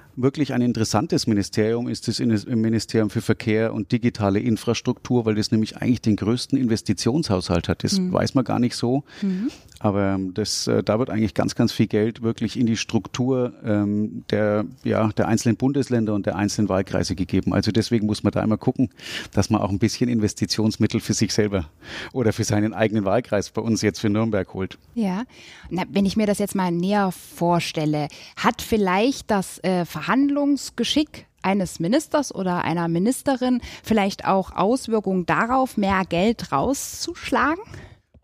wirklich 0.15 0.53
ein 0.53 0.61
interessantes 0.61 1.27
Ministerium 1.27 1.87
ist 1.87 2.07
das 2.07 2.19
Ministerium 2.19 3.09
für 3.09 3.21
Verkehr 3.21 3.73
und 3.73 3.91
digitale 3.91 4.39
Infrastruktur, 4.39 5.25
weil 5.25 5.35
das 5.35 5.51
nämlich 5.51 5.77
eigentlich 5.77 6.01
den 6.01 6.15
größten 6.15 6.57
Investitionshaushalt 6.57 7.69
hat. 7.69 7.83
Das 7.83 7.99
mhm. 7.99 8.13
weiß 8.13 8.35
man 8.35 8.43
gar 8.43 8.59
nicht 8.59 8.75
so. 8.75 9.03
Mhm. 9.21 9.49
Aber 9.83 10.13
ähm, 10.13 10.33
das, 10.35 10.67
äh, 10.67 10.83
da 10.83 10.99
wird 10.99 11.09
eigentlich 11.09 11.33
ganz, 11.33 11.55
ganz 11.55 11.71
viel 11.71 11.87
Geld 11.87 12.21
wirklich 12.21 12.57
in 12.57 12.67
die 12.67 12.77
Struktur 12.77 13.53
ähm, 13.65 14.23
der, 14.29 14.65
ja, 14.83 15.07
der 15.07 15.27
einzelnen 15.27 15.57
Bundesländer 15.57 16.13
und 16.13 16.27
der 16.27 16.35
einzelnen 16.35 16.69
Wahlkreise 16.69 17.15
gegeben. 17.15 17.53
Also 17.53 17.71
deswegen 17.71 18.05
muss 18.05 18.21
man 18.21 18.31
da 18.31 18.43
immer 18.43 18.57
gucken, 18.57 18.89
dass 19.33 19.49
man 19.49 19.59
auch 19.59 19.71
ein 19.71 19.79
bisschen 19.79 20.07
Investitionsmittel 20.07 20.99
für 20.99 21.13
sich 21.13 21.33
selber 21.33 21.65
oder 22.13 22.31
für 22.31 22.43
seinen 22.43 22.73
eigenen 22.73 23.05
Wahlkreis 23.05 23.49
bei 23.49 23.61
uns 23.61 23.81
jetzt 23.81 23.99
für 23.99 24.09
Nürnberg 24.09 24.53
holt. 24.53 24.77
Ja, 24.93 25.23
Na, 25.71 25.83
wenn 25.89 26.05
ich 26.05 26.15
mir 26.15 26.27
das 26.27 26.37
jetzt 26.37 26.53
mal 26.53 26.71
näher 26.71 27.11
vorstelle, 27.11 28.07
hat 28.35 28.61
vielleicht 28.61 29.31
das 29.31 29.57
äh, 29.63 29.85
Verhandlungsgeschick 30.01 31.27
eines 31.43 31.79
Ministers 31.79 32.33
oder 32.33 32.63
einer 32.63 32.87
Ministerin 32.87 33.61
vielleicht 33.83 34.25
auch 34.25 34.51
Auswirkungen 34.51 35.27
darauf, 35.27 35.77
mehr 35.77 36.01
Geld 36.09 36.51
rauszuschlagen? 36.51 37.63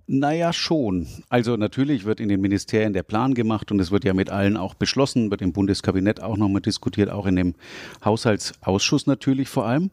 Naja, 0.07 0.53
schon. 0.53 1.05
Also 1.29 1.55
natürlich 1.55 2.05
wird 2.05 2.19
in 2.19 2.29
den 2.29 2.41
Ministerien 2.41 2.93
der 2.93 3.03
Plan 3.03 3.36
gemacht 3.36 3.72
und 3.72 3.79
es 3.79 3.91
wird 3.91 4.05
ja 4.05 4.15
mit 4.15 4.31
allen 4.31 4.57
auch 4.57 4.74
beschlossen, 4.74 5.29
wird 5.29 5.43
im 5.43 5.53
Bundeskabinett 5.53 6.19
auch 6.19 6.38
nochmal 6.38 6.62
diskutiert, 6.62 7.12
auch 7.12 7.27
in 7.27 7.36
dem 7.36 7.55
Haushaltsausschuss 8.03 9.05
natürlich 9.05 9.48
vor 9.48 9.67
allem. 9.67 9.91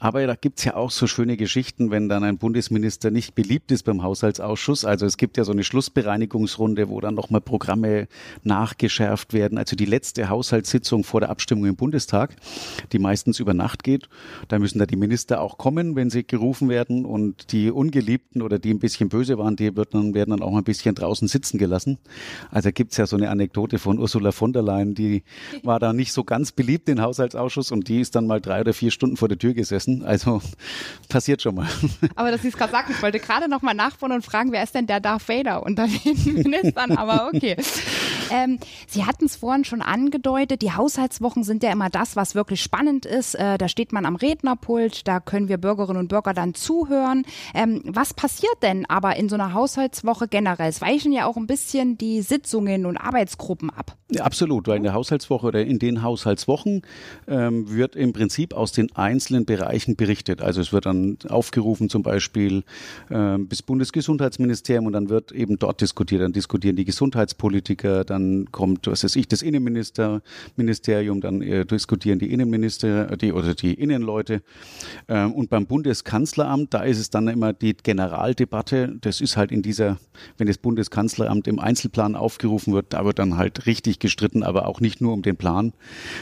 Aber 0.00 0.26
da 0.26 0.34
gibt's 0.34 0.64
ja 0.64 0.76
auch 0.76 0.90
so 0.90 1.06
schöne 1.06 1.36
Geschichten, 1.36 1.90
wenn 1.90 2.08
dann 2.08 2.24
ein 2.24 2.38
Bundesminister 2.38 3.10
nicht 3.10 3.34
beliebt 3.34 3.70
ist 3.70 3.82
beim 3.82 4.02
Haushaltsausschuss. 4.02 4.86
Also 4.86 5.04
es 5.04 5.18
gibt 5.18 5.36
ja 5.36 5.44
so 5.44 5.52
eine 5.52 5.62
Schlussbereinigungsrunde, 5.62 6.88
wo 6.88 7.02
dann 7.02 7.14
nochmal 7.14 7.42
Programme 7.42 8.08
nachgeschärft 8.42 9.34
werden. 9.34 9.58
Also 9.58 9.76
die 9.76 9.84
letzte 9.84 10.30
Haushaltssitzung 10.30 11.04
vor 11.04 11.20
der 11.20 11.28
Abstimmung 11.28 11.66
im 11.66 11.76
Bundestag, 11.76 12.34
die 12.92 12.98
meistens 12.98 13.40
über 13.40 13.52
Nacht 13.52 13.84
geht. 13.84 14.08
Da 14.48 14.58
müssen 14.58 14.78
da 14.78 14.86
die 14.86 14.96
Minister 14.96 15.42
auch 15.42 15.58
kommen, 15.58 15.94
wenn 15.96 16.08
sie 16.08 16.26
gerufen 16.26 16.70
werden. 16.70 17.04
Und 17.04 17.52
die 17.52 17.70
Ungeliebten 17.70 18.40
oder 18.40 18.58
die 18.58 18.72
ein 18.72 18.78
bisschen 18.78 19.10
böse 19.10 19.36
waren, 19.36 19.56
die 19.56 19.76
wird 19.76 19.92
dann, 19.92 20.14
werden 20.14 20.30
dann 20.30 20.42
auch 20.42 20.56
ein 20.56 20.64
bisschen 20.64 20.94
draußen 20.94 21.28
sitzen 21.28 21.58
gelassen. 21.58 21.98
Also 22.50 22.72
gibt's 22.72 22.96
ja 22.96 23.06
so 23.06 23.16
eine 23.16 23.28
Anekdote 23.28 23.78
von 23.78 23.98
Ursula 23.98 24.32
von 24.32 24.54
der 24.54 24.62
Leyen, 24.62 24.94
die 24.94 25.24
war 25.62 25.78
da 25.78 25.92
nicht 25.92 26.14
so 26.14 26.24
ganz 26.24 26.52
beliebt 26.52 26.88
im 26.88 27.02
Haushaltsausschuss 27.02 27.70
und 27.70 27.88
die 27.88 28.00
ist 28.00 28.14
dann 28.14 28.26
mal 28.26 28.40
drei 28.40 28.62
oder 28.62 28.72
vier 28.72 28.90
Stunden 28.90 29.18
vor 29.18 29.28
der 29.28 29.36
Tür 29.36 29.52
gesessen. 29.52 29.89
Also 30.04 30.40
passiert 31.08 31.42
schon 31.42 31.56
mal. 31.56 31.68
Aber 32.16 32.30
dass 32.30 32.42
Sie 32.42 32.48
es 32.48 32.56
gerade 32.56 32.72
sagten, 32.72 32.92
ich 32.92 33.02
wollte 33.02 33.18
gerade 33.18 33.48
noch 33.48 33.62
mal 33.62 33.74
nachbauen 33.74 34.12
und 34.12 34.24
fragen, 34.24 34.52
wer 34.52 34.62
ist 34.62 34.74
denn 34.74 34.86
der 34.86 35.00
Darth 35.00 35.28
Vader 35.28 35.64
unter 35.64 35.86
den 35.86 36.34
Ministern? 36.42 36.92
Aber 36.92 37.30
okay. 37.34 37.56
Ähm, 38.32 38.58
Sie 38.86 39.04
hatten 39.04 39.24
es 39.26 39.36
vorhin 39.36 39.64
schon 39.64 39.82
angedeutet, 39.82 40.62
die 40.62 40.72
Haushaltswochen 40.72 41.42
sind 41.42 41.62
ja 41.62 41.72
immer 41.72 41.90
das, 41.90 42.16
was 42.16 42.34
wirklich 42.34 42.62
spannend 42.62 43.06
ist. 43.06 43.34
Äh, 43.34 43.58
da 43.58 43.68
steht 43.68 43.92
man 43.92 44.06
am 44.06 44.16
Rednerpult, 44.16 45.06
da 45.08 45.20
können 45.20 45.48
wir 45.48 45.58
Bürgerinnen 45.58 45.98
und 45.98 46.08
Bürger 46.08 46.32
dann 46.32 46.54
zuhören. 46.54 47.24
Ähm, 47.54 47.82
was 47.84 48.14
passiert 48.14 48.62
denn 48.62 48.86
aber 48.86 49.16
in 49.16 49.28
so 49.28 49.34
einer 49.34 49.52
Haushaltswoche 49.52 50.28
generell? 50.28 50.68
Es 50.68 50.80
weichen 50.80 51.12
ja 51.12 51.26
auch 51.26 51.36
ein 51.36 51.46
bisschen 51.46 51.98
die 51.98 52.22
Sitzungen 52.22 52.86
und 52.86 52.96
Arbeitsgruppen 52.96 53.70
ab. 53.70 53.96
Ja, 54.12 54.24
absolut, 54.24 54.66
weil 54.66 54.76
in 54.76 54.82
der 54.82 54.94
Haushaltswoche 54.94 55.46
oder 55.46 55.64
in 55.64 55.78
den 55.78 56.02
Haushaltswochen 56.02 56.82
ähm, 57.28 57.72
wird 57.72 57.94
im 57.94 58.12
Prinzip 58.12 58.54
aus 58.54 58.72
den 58.72 58.94
einzelnen 58.96 59.44
Bereichen 59.44 59.79
berichtet. 59.96 60.42
Also 60.42 60.60
es 60.60 60.72
wird 60.72 60.86
dann 60.86 61.18
aufgerufen 61.28 61.88
zum 61.88 62.02
Beispiel 62.02 62.64
ähm, 63.10 63.48
bis 63.48 63.62
Bundesgesundheitsministerium 63.62 64.86
und 64.86 64.92
dann 64.92 65.08
wird 65.08 65.32
eben 65.32 65.58
dort 65.58 65.80
diskutiert. 65.80 66.22
Dann 66.22 66.32
diskutieren 66.32 66.76
die 66.76 66.84
Gesundheitspolitiker, 66.84 68.04
dann 68.04 68.50
kommt, 68.50 68.86
was 68.86 69.04
weiß 69.04 69.16
ich, 69.16 69.28
das 69.28 69.42
Innenministerium, 69.42 71.20
dann 71.20 71.42
äh, 71.42 71.64
diskutieren 71.64 72.18
die 72.18 72.32
Innenminister 72.32 73.16
die, 73.16 73.32
oder 73.32 73.54
die 73.54 73.74
Innenleute. 73.74 74.42
Ähm, 75.08 75.32
und 75.32 75.50
beim 75.50 75.66
Bundeskanzleramt, 75.66 76.74
da 76.74 76.82
ist 76.82 76.98
es 76.98 77.10
dann 77.10 77.28
immer 77.28 77.52
die 77.52 77.74
Generaldebatte. 77.74 78.96
Das 79.00 79.20
ist 79.20 79.36
halt 79.36 79.52
in 79.52 79.62
dieser, 79.62 79.98
wenn 80.38 80.46
das 80.46 80.58
Bundeskanzleramt 80.58 81.46
im 81.48 81.58
Einzelplan 81.58 82.16
aufgerufen 82.16 82.72
wird, 82.72 82.92
da 82.92 83.04
wird 83.04 83.18
dann 83.18 83.36
halt 83.36 83.66
richtig 83.66 83.98
gestritten, 83.98 84.42
aber 84.42 84.66
auch 84.66 84.80
nicht 84.80 85.00
nur 85.00 85.12
um 85.12 85.22
den 85.22 85.36
Plan, 85.36 85.72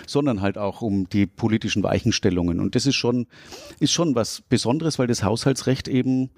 sondern 0.07 0.41
halt 0.41 0.59
auch 0.59 0.83
um 0.83 1.09
die 1.09 1.27
politischen 1.27 1.83
Weichenstellungen. 1.83 2.61
Und 2.61 2.75
das 2.75 2.87
ist 2.87 2.97
schon, 2.97 3.27
ist 3.81 3.93
schon 3.93 4.15
was 4.15 4.43
Besonderes, 4.49 4.99
weil 4.99 5.07
das 5.07 5.23
Haushaltsrecht 5.23 5.89
eben 5.89 6.31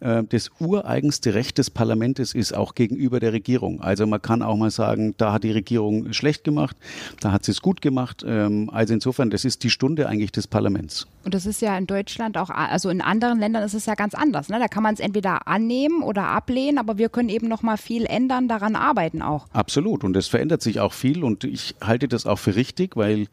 äh, 0.00 0.22
das 0.28 0.50
ureigenste 0.60 1.34
Recht 1.34 1.58
des 1.58 1.70
Parlaments 1.70 2.34
ist, 2.34 2.54
auch 2.54 2.74
gegenüber 2.74 3.20
der 3.20 3.32
Regierung. 3.32 3.80
Also 3.80 4.06
man 4.06 4.20
kann 4.20 4.42
auch 4.42 4.56
mal 4.56 4.70
sagen, 4.70 5.14
da 5.16 5.32
hat 5.32 5.44
die 5.44 5.52
Regierung 5.52 6.12
schlecht 6.12 6.44
gemacht, 6.44 6.76
da 7.20 7.32
hat 7.32 7.44
sie 7.44 7.52
es 7.52 7.62
gut 7.62 7.80
gemacht. 7.80 8.24
Ähm, 8.26 8.70
also 8.72 8.94
insofern, 8.94 9.30
das 9.30 9.44
ist 9.44 9.62
die 9.62 9.70
Stunde 9.70 10.08
eigentlich 10.08 10.32
des 10.32 10.46
Parlaments. 10.46 11.06
Und 11.24 11.34
das 11.34 11.46
ist 11.46 11.60
ja 11.60 11.76
in 11.76 11.86
Deutschland 11.86 12.38
auch, 12.38 12.50
also 12.50 12.88
in 12.88 13.00
anderen 13.00 13.38
Ländern 13.38 13.62
ist 13.62 13.74
es 13.74 13.86
ja 13.86 13.94
ganz 13.94 14.14
anders. 14.14 14.48
Ne? 14.48 14.58
Da 14.58 14.68
kann 14.68 14.82
man 14.82 14.94
es 14.94 15.00
entweder 15.00 15.46
annehmen 15.46 16.02
oder 16.02 16.28
ablehnen, 16.28 16.78
aber 16.78 16.98
wir 16.98 17.08
können 17.08 17.28
eben 17.28 17.48
noch 17.48 17.62
mal 17.62 17.76
viel 17.76 18.06
ändern, 18.06 18.48
daran 18.48 18.76
arbeiten 18.76 19.22
auch. 19.22 19.46
Absolut. 19.52 20.04
Und 20.04 20.16
es 20.16 20.28
verändert 20.28 20.62
sich 20.62 20.80
auch 20.80 20.92
viel 20.92 21.24
und 21.24 21.44
ich 21.44 21.74
halte 21.82 22.08
das 22.08 22.26
auch 22.26 22.38
für 22.38 22.56
richtig, 22.56 22.96
weil 22.96 23.26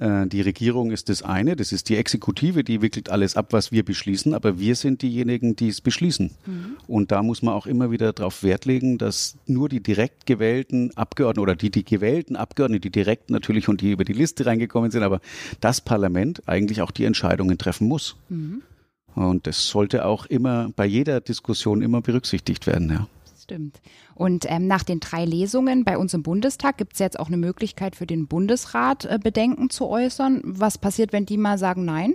äh, 0.00 0.26
die 0.26 0.40
Regierung 0.40 0.90
ist 0.90 1.08
das 1.08 1.22
eine, 1.22 1.56
das 1.56 1.72
ist 1.72 1.88
die 1.88 1.96
Exekutive, 1.96 2.64
die 2.64 2.75
wickelt 2.82 3.10
alles 3.10 3.36
ab, 3.36 3.52
was 3.52 3.72
wir 3.72 3.84
beschließen, 3.84 4.34
aber 4.34 4.58
wir 4.58 4.74
sind 4.74 5.02
diejenigen, 5.02 5.56
die 5.56 5.68
es 5.68 5.80
beschließen. 5.80 6.30
Mhm. 6.46 6.76
Und 6.86 7.12
da 7.12 7.22
muss 7.22 7.42
man 7.42 7.54
auch 7.54 7.66
immer 7.66 7.90
wieder 7.90 8.12
darauf 8.12 8.42
Wert 8.42 8.64
legen, 8.64 8.98
dass 8.98 9.36
nur 9.46 9.68
die 9.68 9.82
direkt 9.82 10.26
gewählten 10.26 10.96
Abgeordneten 10.96 11.42
oder 11.42 11.56
die, 11.56 11.70
die 11.70 11.84
gewählten 11.84 12.36
Abgeordneten, 12.36 12.82
die 12.82 12.90
direkt 12.90 13.30
natürlich 13.30 13.68
und 13.68 13.80
die 13.80 13.92
über 13.92 14.04
die 14.04 14.12
Liste 14.12 14.46
reingekommen 14.46 14.90
sind, 14.90 15.02
aber 15.02 15.20
das 15.60 15.80
Parlament 15.80 16.48
eigentlich 16.48 16.82
auch 16.82 16.90
die 16.90 17.04
Entscheidungen 17.04 17.58
treffen 17.58 17.88
muss. 17.88 18.16
Mhm. 18.28 18.62
Und 19.14 19.46
das 19.46 19.68
sollte 19.68 20.04
auch 20.04 20.26
immer 20.26 20.70
bei 20.76 20.84
jeder 20.84 21.20
Diskussion 21.20 21.80
immer 21.80 22.02
berücksichtigt 22.02 22.66
werden, 22.66 22.90
ja 22.90 23.06
stimmt. 23.46 23.80
Und 24.14 24.44
ähm, 24.48 24.66
nach 24.66 24.82
den 24.82 24.98
drei 24.98 25.24
Lesungen 25.24 25.84
bei 25.84 25.98
uns 25.98 26.14
im 26.14 26.22
Bundestag 26.22 26.78
gibt 26.78 26.94
es 26.94 26.98
jetzt 26.98 27.18
auch 27.18 27.28
eine 27.28 27.36
Möglichkeit 27.36 27.94
für 27.94 28.06
den 28.06 28.26
Bundesrat, 28.26 29.04
äh, 29.04 29.18
Bedenken 29.22 29.70
zu 29.70 29.86
äußern. 29.86 30.40
Was 30.44 30.78
passiert, 30.78 31.12
wenn 31.12 31.26
die 31.26 31.36
mal 31.36 31.56
sagen 31.56 31.84
Nein? 31.84 32.14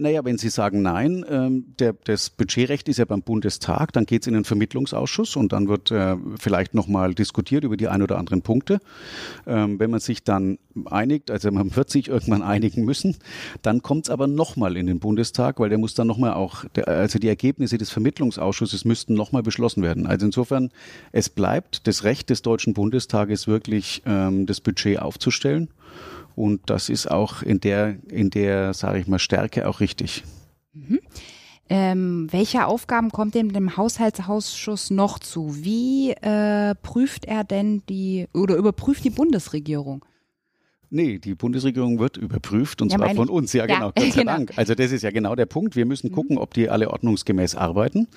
Naja, 0.00 0.24
wenn 0.24 0.38
Sie 0.38 0.48
sagen 0.48 0.80
nein, 0.80 1.26
ähm, 1.28 1.74
der, 1.78 1.92
das 1.92 2.30
Budgetrecht 2.30 2.88
ist 2.88 2.96
ja 2.96 3.04
beim 3.04 3.20
Bundestag, 3.20 3.92
dann 3.92 4.06
geht 4.06 4.22
es 4.22 4.28
in 4.28 4.32
den 4.32 4.44
Vermittlungsausschuss 4.44 5.36
und 5.36 5.52
dann 5.52 5.68
wird 5.68 5.90
äh, 5.90 6.16
vielleicht 6.38 6.72
nochmal 6.72 7.12
diskutiert 7.12 7.64
über 7.64 7.76
die 7.76 7.86
ein 7.86 8.00
oder 8.00 8.16
anderen 8.16 8.40
Punkte. 8.40 8.80
Ähm, 9.46 9.78
wenn 9.78 9.90
man 9.90 10.00
sich 10.00 10.24
dann 10.24 10.58
einigt, 10.86 11.30
also 11.30 11.52
man 11.52 11.76
wird 11.76 11.90
sich 11.90 12.08
irgendwann 12.08 12.40
einigen 12.40 12.86
müssen, 12.86 13.18
dann 13.60 13.82
kommt 13.82 14.06
es 14.06 14.10
aber 14.10 14.26
nochmal 14.26 14.78
in 14.78 14.86
den 14.86 15.00
Bundestag, 15.00 15.60
weil 15.60 15.68
der 15.68 15.76
muss 15.76 15.92
dann 15.92 16.06
nochmal 16.06 16.32
auch, 16.32 16.64
der, 16.76 16.88
also 16.88 17.18
die 17.18 17.28
Ergebnisse 17.28 17.76
des 17.76 17.90
Vermittlungsausschusses 17.90 18.86
müssten 18.86 19.12
nochmal 19.12 19.42
beschlossen 19.42 19.82
werden. 19.82 20.06
Also 20.06 20.24
insofern, 20.24 20.70
es 21.12 21.28
bleibt 21.28 21.86
das 21.86 22.04
Recht 22.04 22.30
des 22.30 22.40
Deutschen 22.40 22.72
Bundestages 22.72 23.46
wirklich, 23.46 24.00
ähm, 24.06 24.46
das 24.46 24.62
Budget 24.62 24.98
aufzustellen. 24.98 25.68
Und 26.40 26.70
das 26.70 26.88
ist 26.88 27.10
auch 27.10 27.42
in 27.42 27.60
der, 27.60 27.96
in 28.08 28.30
der, 28.30 28.72
sage 28.72 28.98
ich 28.98 29.06
mal, 29.06 29.18
Stärke 29.18 29.68
auch 29.68 29.80
richtig. 29.80 30.24
Mhm. 30.72 31.00
Ähm, 31.68 32.28
welche 32.30 32.66
Aufgaben 32.66 33.10
kommt 33.10 33.34
dem, 33.34 33.52
dem 33.52 33.76
Haushaltsausschuss 33.76 34.88
noch 34.88 35.18
zu? 35.18 35.62
Wie 35.62 36.12
äh, 36.12 36.74
prüft 36.76 37.26
er 37.26 37.44
denn 37.44 37.82
die 37.90 38.26
oder 38.32 38.56
überprüft 38.56 39.04
die 39.04 39.10
Bundesregierung? 39.10 40.02
Nee, 40.92 41.18
die 41.18 41.36
Bundesregierung 41.36 42.00
wird 42.00 42.16
überprüft 42.16 42.82
und 42.82 42.90
ja, 42.90 42.98
zwar 42.98 43.14
von 43.14 43.28
uns. 43.28 43.52
Ja, 43.52 43.66
genau, 43.66 43.86
ja, 43.86 43.92
Gott 43.94 44.04
sei 44.12 44.20
genau. 44.20 44.32
Dank. 44.32 44.52
Also 44.56 44.74
das 44.74 44.90
ist 44.90 45.02
ja 45.02 45.12
genau 45.12 45.36
der 45.36 45.46
Punkt. 45.46 45.76
Wir 45.76 45.86
müssen 45.86 46.10
mhm. 46.10 46.14
gucken, 46.14 46.38
ob 46.38 46.52
die 46.52 46.68
alle 46.68 46.90
ordnungsgemäß 46.90 47.54
arbeiten. 47.54 48.08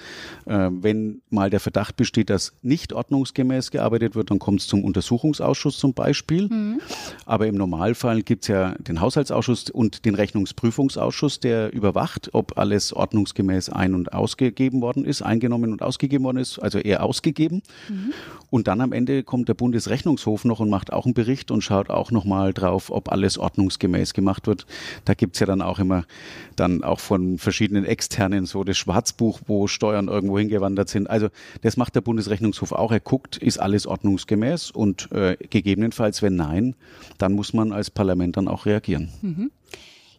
Äh, 0.46 0.70
wenn 0.72 1.22
mal 1.30 1.52
der 1.52 1.60
Verdacht 1.60 1.96
besteht, 1.98 2.32
dass 2.32 2.54
nicht 2.64 2.92
ordnungsgemäß 2.92 3.70
gearbeitet 3.70 4.16
wird, 4.16 4.32
dann 4.32 4.40
kommt 4.40 4.62
es 4.62 4.68
zum 4.68 4.84
Untersuchungsausschuss 4.84 5.78
zum 5.78 5.94
Beispiel. 5.94 6.48
Mhm. 6.50 6.82
Aber 7.28 7.46
im 7.46 7.56
Normalfall 7.56 8.24
gibt 8.24 8.44
es 8.44 8.48
ja 8.48 8.74
den 8.80 9.02
Haushaltsausschuss 9.02 9.70
und 9.70 10.06
den 10.06 10.16
Rechnungsprüfungsausschuss, 10.16 11.40
der 11.40 11.72
überwacht, 11.74 12.32
ob 12.34 12.58
alles 12.58 12.92
ordnungsgemäß 12.92 13.70
ein- 13.70 13.94
und 13.94 14.14
ausgegeben 14.14 14.82
worden 14.82 15.06
ist, 15.06 15.22
eingenommen 15.22 15.72
und 15.72 15.84
ausgegeben 15.84 16.24
worden 16.24 16.38
ist, 16.38 16.58
also 16.58 16.80
eher 16.80 17.04
ausgegeben. 17.04 17.62
Mhm. 17.88 18.14
Und 18.50 18.68
dann 18.68 18.82
am 18.82 18.94
Ende 18.94 19.22
kommt 19.22 19.48
der 19.48 19.54
Bundesrechnungshof 19.54 20.44
noch 20.44 20.60
und 20.60 20.72
macht 20.72 20.92
auch 20.92 21.06
einen 21.06 21.14
Bericht 21.14 21.52
und 21.52 21.62
schaut 21.62 21.92
auch 21.92 22.10
nochmal 22.10 22.52
drauf, 22.64 22.90
ob 22.90 23.12
alles 23.12 23.38
ordnungsgemäß 23.38 24.14
gemacht 24.14 24.48
wird. 24.48 24.66
Da 25.06 25.14
gibt's 25.14 25.40
ja 25.40 25.46
dann 25.46 25.62
auch 25.62 25.80
immer 25.80 26.06
dann 26.56 26.84
auch 26.84 27.00
von 27.00 27.38
verschiedenen 27.38 27.86
Externen 27.86 28.46
so 28.46 28.64
das 28.64 28.78
Schwarzbuch, 28.78 29.42
wo 29.48 29.68
Steuern 29.68 30.08
irgendwo 30.08 30.38
hingewandert 30.38 30.90
sind. 30.90 31.10
Also 31.10 31.30
das 31.62 31.78
macht 31.78 31.96
der 31.96 32.02
Bundesrechnungshof 32.02 32.72
auch. 32.72 32.92
Er 32.92 33.00
guckt, 33.00 33.38
ist 33.38 33.58
alles 33.60 33.88
ordnungsgemäß 33.88 34.72
und 34.72 35.12
äh, 35.12 35.38
gegebenenfalls, 35.50 36.22
wenn 36.22 36.36
nein, 36.36 36.76
dann 37.18 37.34
muss 37.34 37.54
man 37.54 37.72
als 37.72 37.90
Parlament 37.90 38.38
dann 38.38 38.48
auch 38.48 38.66
reagieren. 38.66 39.10
Mhm. 39.22 39.52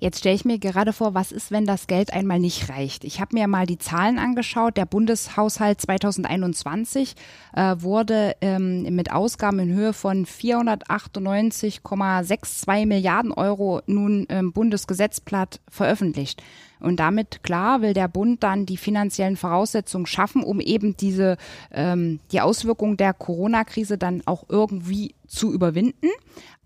Jetzt 0.01 0.19
stelle 0.19 0.35
ich 0.35 0.45
mir 0.45 0.59
gerade 0.59 0.93
vor, 0.93 1.15
was 1.15 1.33
ist, 1.33 1.51
wenn 1.51 1.65
das 1.67 1.87
Geld 1.87 2.13
einmal 2.13 2.39
nicht 2.39 2.69
reicht? 2.69 3.05
Ich 3.05 3.21
habe 3.21 3.35
mir 3.35 3.49
mal 3.49 3.65
die 3.67 3.79
Zahlen 3.79 4.19
angeschaut. 4.19 4.77
Der 4.77 4.85
Bundeshaushalt 4.87 5.81
2021 5.81 7.15
äh, 7.55 7.77
wurde 7.79 8.37
ähm, 8.41 8.83
mit 8.95 9.13
Ausgaben 9.13 9.61
in 9.61 9.73
Höhe 9.73 9.93
von 9.93 10.27
498,62 10.27 12.87
Milliarden 12.87 13.31
Euro 13.33 13.83
nun 13.87 14.25
im 14.25 14.53
Bundesgesetzblatt 14.53 15.61
veröffentlicht. 15.71 16.43
Und 16.81 16.99
damit, 17.01 17.43
klar, 17.43 17.81
will 17.81 17.95
der 17.95 18.09
Bund 18.09 18.43
dann 18.43 18.67
die 18.67 18.77
finanziellen 18.77 19.37
Voraussetzungen 19.37 20.07
schaffen, 20.07 20.43
um 20.43 20.61
eben 20.61 20.95
diese, 20.97 21.39
ähm, 21.71 22.21
die 22.31 22.43
Auswirkungen 22.43 22.99
der 22.99 23.15
Corona-Krise 23.15 23.97
dann 23.97 24.23
auch 24.27 24.45
irgendwie 24.49 25.15
zu 25.27 25.53
überwinden. 25.53 26.11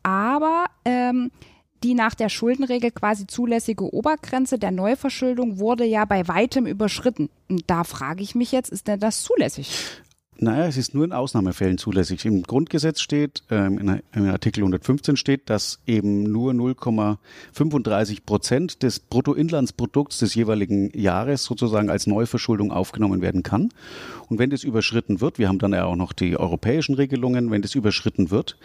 Aber 0.03 0.65
ähm, 0.85 1.31
die 1.83 1.95
nach 1.95 2.15
der 2.15 2.29
Schuldenregel 2.29 2.91
quasi 2.91 3.27
zulässige 3.27 3.93
Obergrenze 3.93 4.59
der 4.59 4.71
Neuverschuldung 4.71 5.59
wurde 5.59 5.85
ja 5.85 6.05
bei 6.05 6.27
weitem 6.29 6.67
überschritten. 6.67 7.31
Und 7.49 7.65
da 7.69 7.85
frage 7.85 8.23
ich 8.23 8.35
mich 8.35 8.53
jetzt, 8.53 8.71
ist 8.71 8.89
denn 8.89 9.01
das 9.01 9.23
zulässig? 9.23 10.03
Naja, 10.41 10.67
es 10.67 10.77
ist 10.77 10.95
nur 10.95 11.05
in 11.05 11.11
Ausnahmefällen 11.11 11.79
zulässig. 11.79 12.25
Im 12.25 12.45
Grundgesetz 12.45 13.01
steht, 13.01 13.43
ähm, 13.51 14.01
in, 14.13 14.29
Artikel 14.29 14.61
115 14.61 15.17
steht, 15.17 15.51
dass 15.51 15.81
eben 15.85 16.23
nur 16.23 16.53
0,35 16.53 18.25
Prozent 18.25 18.85
des 18.85 19.01
Bruttoinlandsprodukts 19.01 20.19
des 20.19 20.37
jeweiligen 20.37 20.97
Jahres 20.97 21.43
sozusagen 21.43 21.91
als 21.91 22.07
Neuverschuldung 22.07 22.71
aufgenommen 22.71 23.21
werden 23.21 23.43
kann. 23.43 23.71
Und 24.29 24.39
wenn 24.39 24.51
das 24.51 24.63
überschritten 24.63 25.21
wird, 25.21 25.41
wir 25.41 25.49
haben 25.49 25.59
dann 25.59 25.73
ja 25.73 25.87
auch 25.87 25.97
noch 25.97 26.13
die 26.13 26.37
europäischen 26.37 26.95
Regelungen, 26.95 27.51
wenn 27.51 27.63
das 27.63 27.75
überschritten 27.75 28.31
wird, 28.31 28.59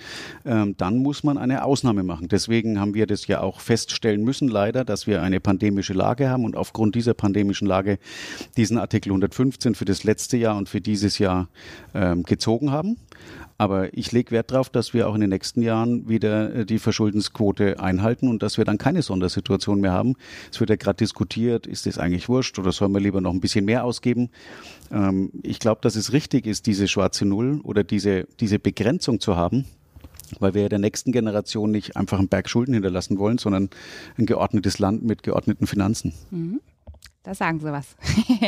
ähm, 0.46 0.76
dann 0.78 0.98
muss 0.98 1.24
man 1.24 1.40
eine 1.40 1.66
Ausnahme 1.66 2.04
machen. 2.04 2.28
Deswegen 2.28 2.80
haben 2.80 2.94
wir 2.94 3.08
das 3.08 3.26
ja 3.26 3.42
auch 3.42 3.60
feststellen 3.60 4.24
müssen, 4.24 4.48
leider, 4.48 4.86
dass 4.86 5.08
wir 5.08 5.24
eine 5.24 5.40
pandemische 5.40 5.94
Lage 5.94 6.30
haben 6.30 6.46
und 6.46 6.56
aufgrund 6.56 6.94
dieser 6.94 7.16
pandemischen 7.16 7.68
Lage 7.68 7.98
diesen 8.58 8.78
Artikel 8.78 9.10
115 9.10 9.74
für 9.74 9.86
das 9.86 10.04
letzte 10.04 10.38
Jahr 10.38 10.56
und 10.56 10.70
für 10.70 10.80
dieses 10.80 11.18
Jahr 11.18 11.48
ähm, 11.94 12.24
gezogen 12.24 12.72
haben. 12.72 12.98
Aber 13.58 13.96
ich 13.96 14.12
lege 14.12 14.32
Wert 14.32 14.52
darauf, 14.52 14.70
dass 14.70 14.94
wir 14.94 15.08
auch 15.08 15.16
in 15.16 15.22
den 15.22 15.30
nächsten 15.30 15.62
Jahren 15.62 16.10
wieder 16.10 16.54
äh, 16.54 16.66
die 16.66 16.80
Verschuldensquote 16.80 17.80
einhalten 17.80 18.28
und 18.28 18.44
dass 18.44 18.58
wir 18.58 18.66
dann 18.66 18.78
keine 18.78 19.02
Sondersituation 19.02 19.80
mehr 19.80 19.92
haben. 19.92 20.16
Es 20.52 20.60
wird 20.60 20.70
ja 20.70 20.76
gerade 20.76 20.98
diskutiert, 20.98 21.68
ist 21.68 21.86
das 21.86 21.98
eigentlich 21.98 22.30
wurscht 22.30 22.58
oder 22.60 22.72
sollen 22.72 22.92
wir 22.92 23.00
lieber 23.00 23.22
noch 23.22 23.32
ein 23.32 23.40
bisschen 23.40 23.66
mehr 23.66 23.86
ausgeben? 23.86 24.30
Ähm, 24.92 25.32
ich 25.44 25.60
glaube, 25.60 25.82
dass 25.82 25.96
es 25.96 26.14
richtig 26.14 26.48
ist, 26.48 26.66
diese 26.66 26.88
schwarze 26.88 27.26
Null 27.26 27.62
oder 27.64 27.84
diese, 27.84 28.28
diese 28.40 28.60
Begrenzung 28.60 29.20
zu 29.20 29.36
haben 29.36 29.66
weil 30.40 30.56
wir 30.56 30.68
der 30.68 30.80
nächsten 30.80 31.12
Generation 31.12 31.70
nicht 31.70 31.96
einfach 31.96 32.18
einen 32.18 32.28
Berg 32.28 32.50
Schulden 32.50 32.74
hinterlassen 32.74 33.20
wollen, 33.20 33.38
sondern 33.38 33.70
ein 34.18 34.26
geordnetes 34.26 34.80
Land 34.80 35.04
mit 35.04 35.22
geordneten 35.22 35.68
Finanzen. 35.68 36.14
Mhm. 36.32 36.60
Da 37.24 37.34
sagen 37.34 37.62
Sie 37.62 37.72
was. 37.72 37.96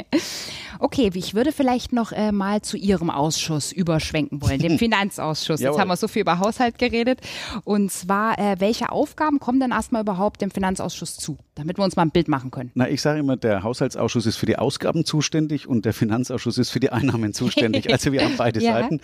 okay, 0.79 1.10
ich 1.13 1.34
würde 1.34 1.53
vielleicht 1.53 1.94
noch 1.94 2.12
äh, 2.12 2.34
mal 2.34 2.62
zu 2.62 2.75
Ihrem 2.75 3.10
Ausschuss 3.10 3.72
überschwenken 3.72 4.41
wollen, 4.41 4.60
dem 4.60 4.77
Finanzausschuss. 4.79 5.62
Jetzt 5.62 5.79
haben 5.79 5.88
wir 5.88 5.96
so 5.96 6.10
viel 6.10 6.24
über 6.24 6.39
Haushalt 6.39 6.77
geredet. 6.77 7.22
Und 7.63 7.89
zwar, 7.89 8.38
äh, 8.38 8.60
welche 8.60 8.91
Aufgaben 8.91 9.39
kommen 9.39 9.62
denn 9.62 9.72
erstmal 9.72 10.01
überhaupt 10.01 10.41
dem 10.41 10.51
Finanzausschuss 10.51 11.15
zu, 11.15 11.38
damit 11.55 11.77
wir 11.77 11.85
uns 11.85 11.95
mal 11.95 12.01
ein 12.01 12.12
Bild 12.12 12.27
machen 12.27 12.51
können? 12.51 12.71
Na, 12.75 12.89
ich 12.89 13.01
sage 13.01 13.19
immer, 13.19 13.38
der 13.38 13.63
Haushaltsausschuss 13.63 14.25
ist 14.25 14.35
für 14.35 14.45
die 14.45 14.57
Ausgaben 14.57 15.05
zuständig 15.05 15.67
und 15.67 15.85
der 15.85 15.93
Finanzausschuss 15.93 16.57
ist 16.57 16.69
für 16.69 16.81
die 16.81 16.89
Einnahmen 16.91 17.33
zuständig. 17.33 17.85
Also 17.95 18.12
wir 18.12 18.25
haben 18.25 18.35
beide 18.35 18.62
ja. 18.62 18.74
Seiten. 18.74 19.00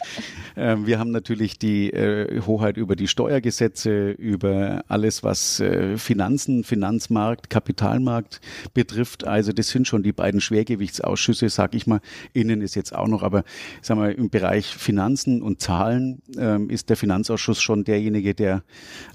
Ähm, 0.57 0.85
wir 0.85 0.99
haben 0.99 1.11
natürlich 1.11 1.57
die 1.57 1.91
äh, 1.91 2.41
Hoheit 2.41 2.75
über 2.75 2.97
die 2.97 3.07
Steuergesetze, 3.07 4.11
über 4.11 4.83
alles, 4.89 5.23
was 5.23 5.61
äh, 5.61 5.97
Finanzen, 5.97 6.65
Finanzmarkt, 6.65 7.49
Kapitalmarkt 7.49 8.41
betrifft. 8.73 9.25
Also 9.25 9.53
das 9.53 9.69
sind 9.69 9.87
schon 9.87 10.03
die 10.03 10.11
beiden 10.11 10.41
Schwergewichtsausschüsse, 10.41 11.47
sag 11.47 11.73
ich 11.73 11.87
mal. 11.87 12.01
Innen 12.33 12.59
ist 12.61 12.75
jetzt 12.75 12.93
auch 12.93 13.07
noch, 13.07 13.23
aber 13.23 13.45
sag 13.81 13.95
mal, 13.95 14.11
im 14.11 14.29
Bereich 14.29 14.65
Finanzen 14.65 15.41
und 15.41 15.61
Zahlen 15.61 16.21
ähm, 16.37 16.69
ist 16.69 16.89
der 16.89 16.97
Finanzausschuss 16.97 17.61
schon 17.61 17.85
derjenige, 17.85 18.35
der 18.35 18.63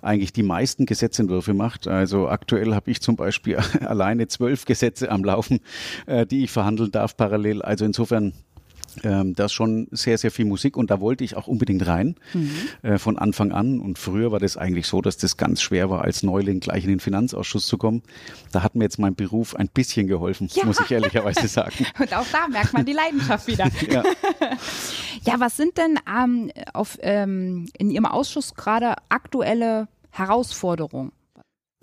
eigentlich 0.01 0.33
die 0.33 0.43
meisten 0.43 0.87
Gesetzentwürfe 0.87 1.53
macht. 1.53 1.87
Also 1.87 2.29
aktuell 2.29 2.75
habe 2.75 2.91
ich 2.91 3.03
zum 3.03 3.17
Beispiel 3.17 3.26
alleine 3.81 4.29
zwölf 4.29 4.65
Gesetze 4.65 5.11
am 5.11 5.25
Laufen, 5.25 5.61
äh, 6.07 6.27
die 6.27 6.45
ich 6.45 6.51
verhandeln 6.51 6.91
darf 6.91 7.17
parallel. 7.17 7.63
Also 7.63 7.85
insofern 7.85 8.33
ähm, 9.03 9.35
da 9.35 9.47
ist 9.47 9.53
schon 9.53 9.89
sehr, 9.91 10.19
sehr 10.19 10.31
viel 10.31 10.45
Musik 10.45 10.77
und 10.77 10.91
da 10.91 11.01
wollte 11.01 11.25
ich 11.25 11.37
auch 11.37 11.47
unbedingt 11.47 11.87
rein 11.87 12.17
mhm. 12.33 12.51
äh, 12.83 12.99
von 12.99 13.19
Anfang 13.19 13.53
an. 13.53 13.81
Und 13.81 13.99
früher 13.99 14.33
war 14.33 14.39
das 14.39 14.57
eigentlich 14.57 14.87
so, 14.87 15.03
dass 15.03 15.17
das 15.17 15.37
ganz 15.37 15.63
schwer 15.63 15.91
war, 15.91 16.03
als 16.03 16.23
Neuling 16.23 16.61
gleich 16.61 16.85
in 16.85 16.91
den 16.91 17.01
Finanzausschuss 17.01 17.67
zu 17.67 17.79
kommen. 17.79 18.03
Da 18.53 18.63
hat 18.63 18.75
mir 18.75 18.85
jetzt 18.85 18.99
mein 18.99 19.15
Beruf 19.15 19.55
ein 19.55 19.69
bisschen 19.69 20.07
geholfen, 20.07 20.49
ja. 20.53 20.65
muss 20.65 20.81
ich 20.81 20.91
ehrlicherweise 20.91 21.49
sagen. 21.49 21.87
und 21.99 22.17
auch 22.17 22.27
da 22.33 22.49
merkt 22.49 22.73
man 22.73 22.85
die 22.85 22.93
Leidenschaft 22.93 23.47
wieder. 23.47 23.69
ja. 23.91 24.03
ja, 25.25 25.41
was 25.41 25.57
sind 25.57 25.77
denn 25.77 25.99
ähm, 26.09 26.51
auf, 26.73 26.99
ähm, 27.03 27.69
in 27.79 27.91
Ihrem 27.91 28.07
Ausschuss 28.07 28.55
gerade 28.55 28.95
aktuelle 29.09 29.89
Herausforderungen? 30.11 31.13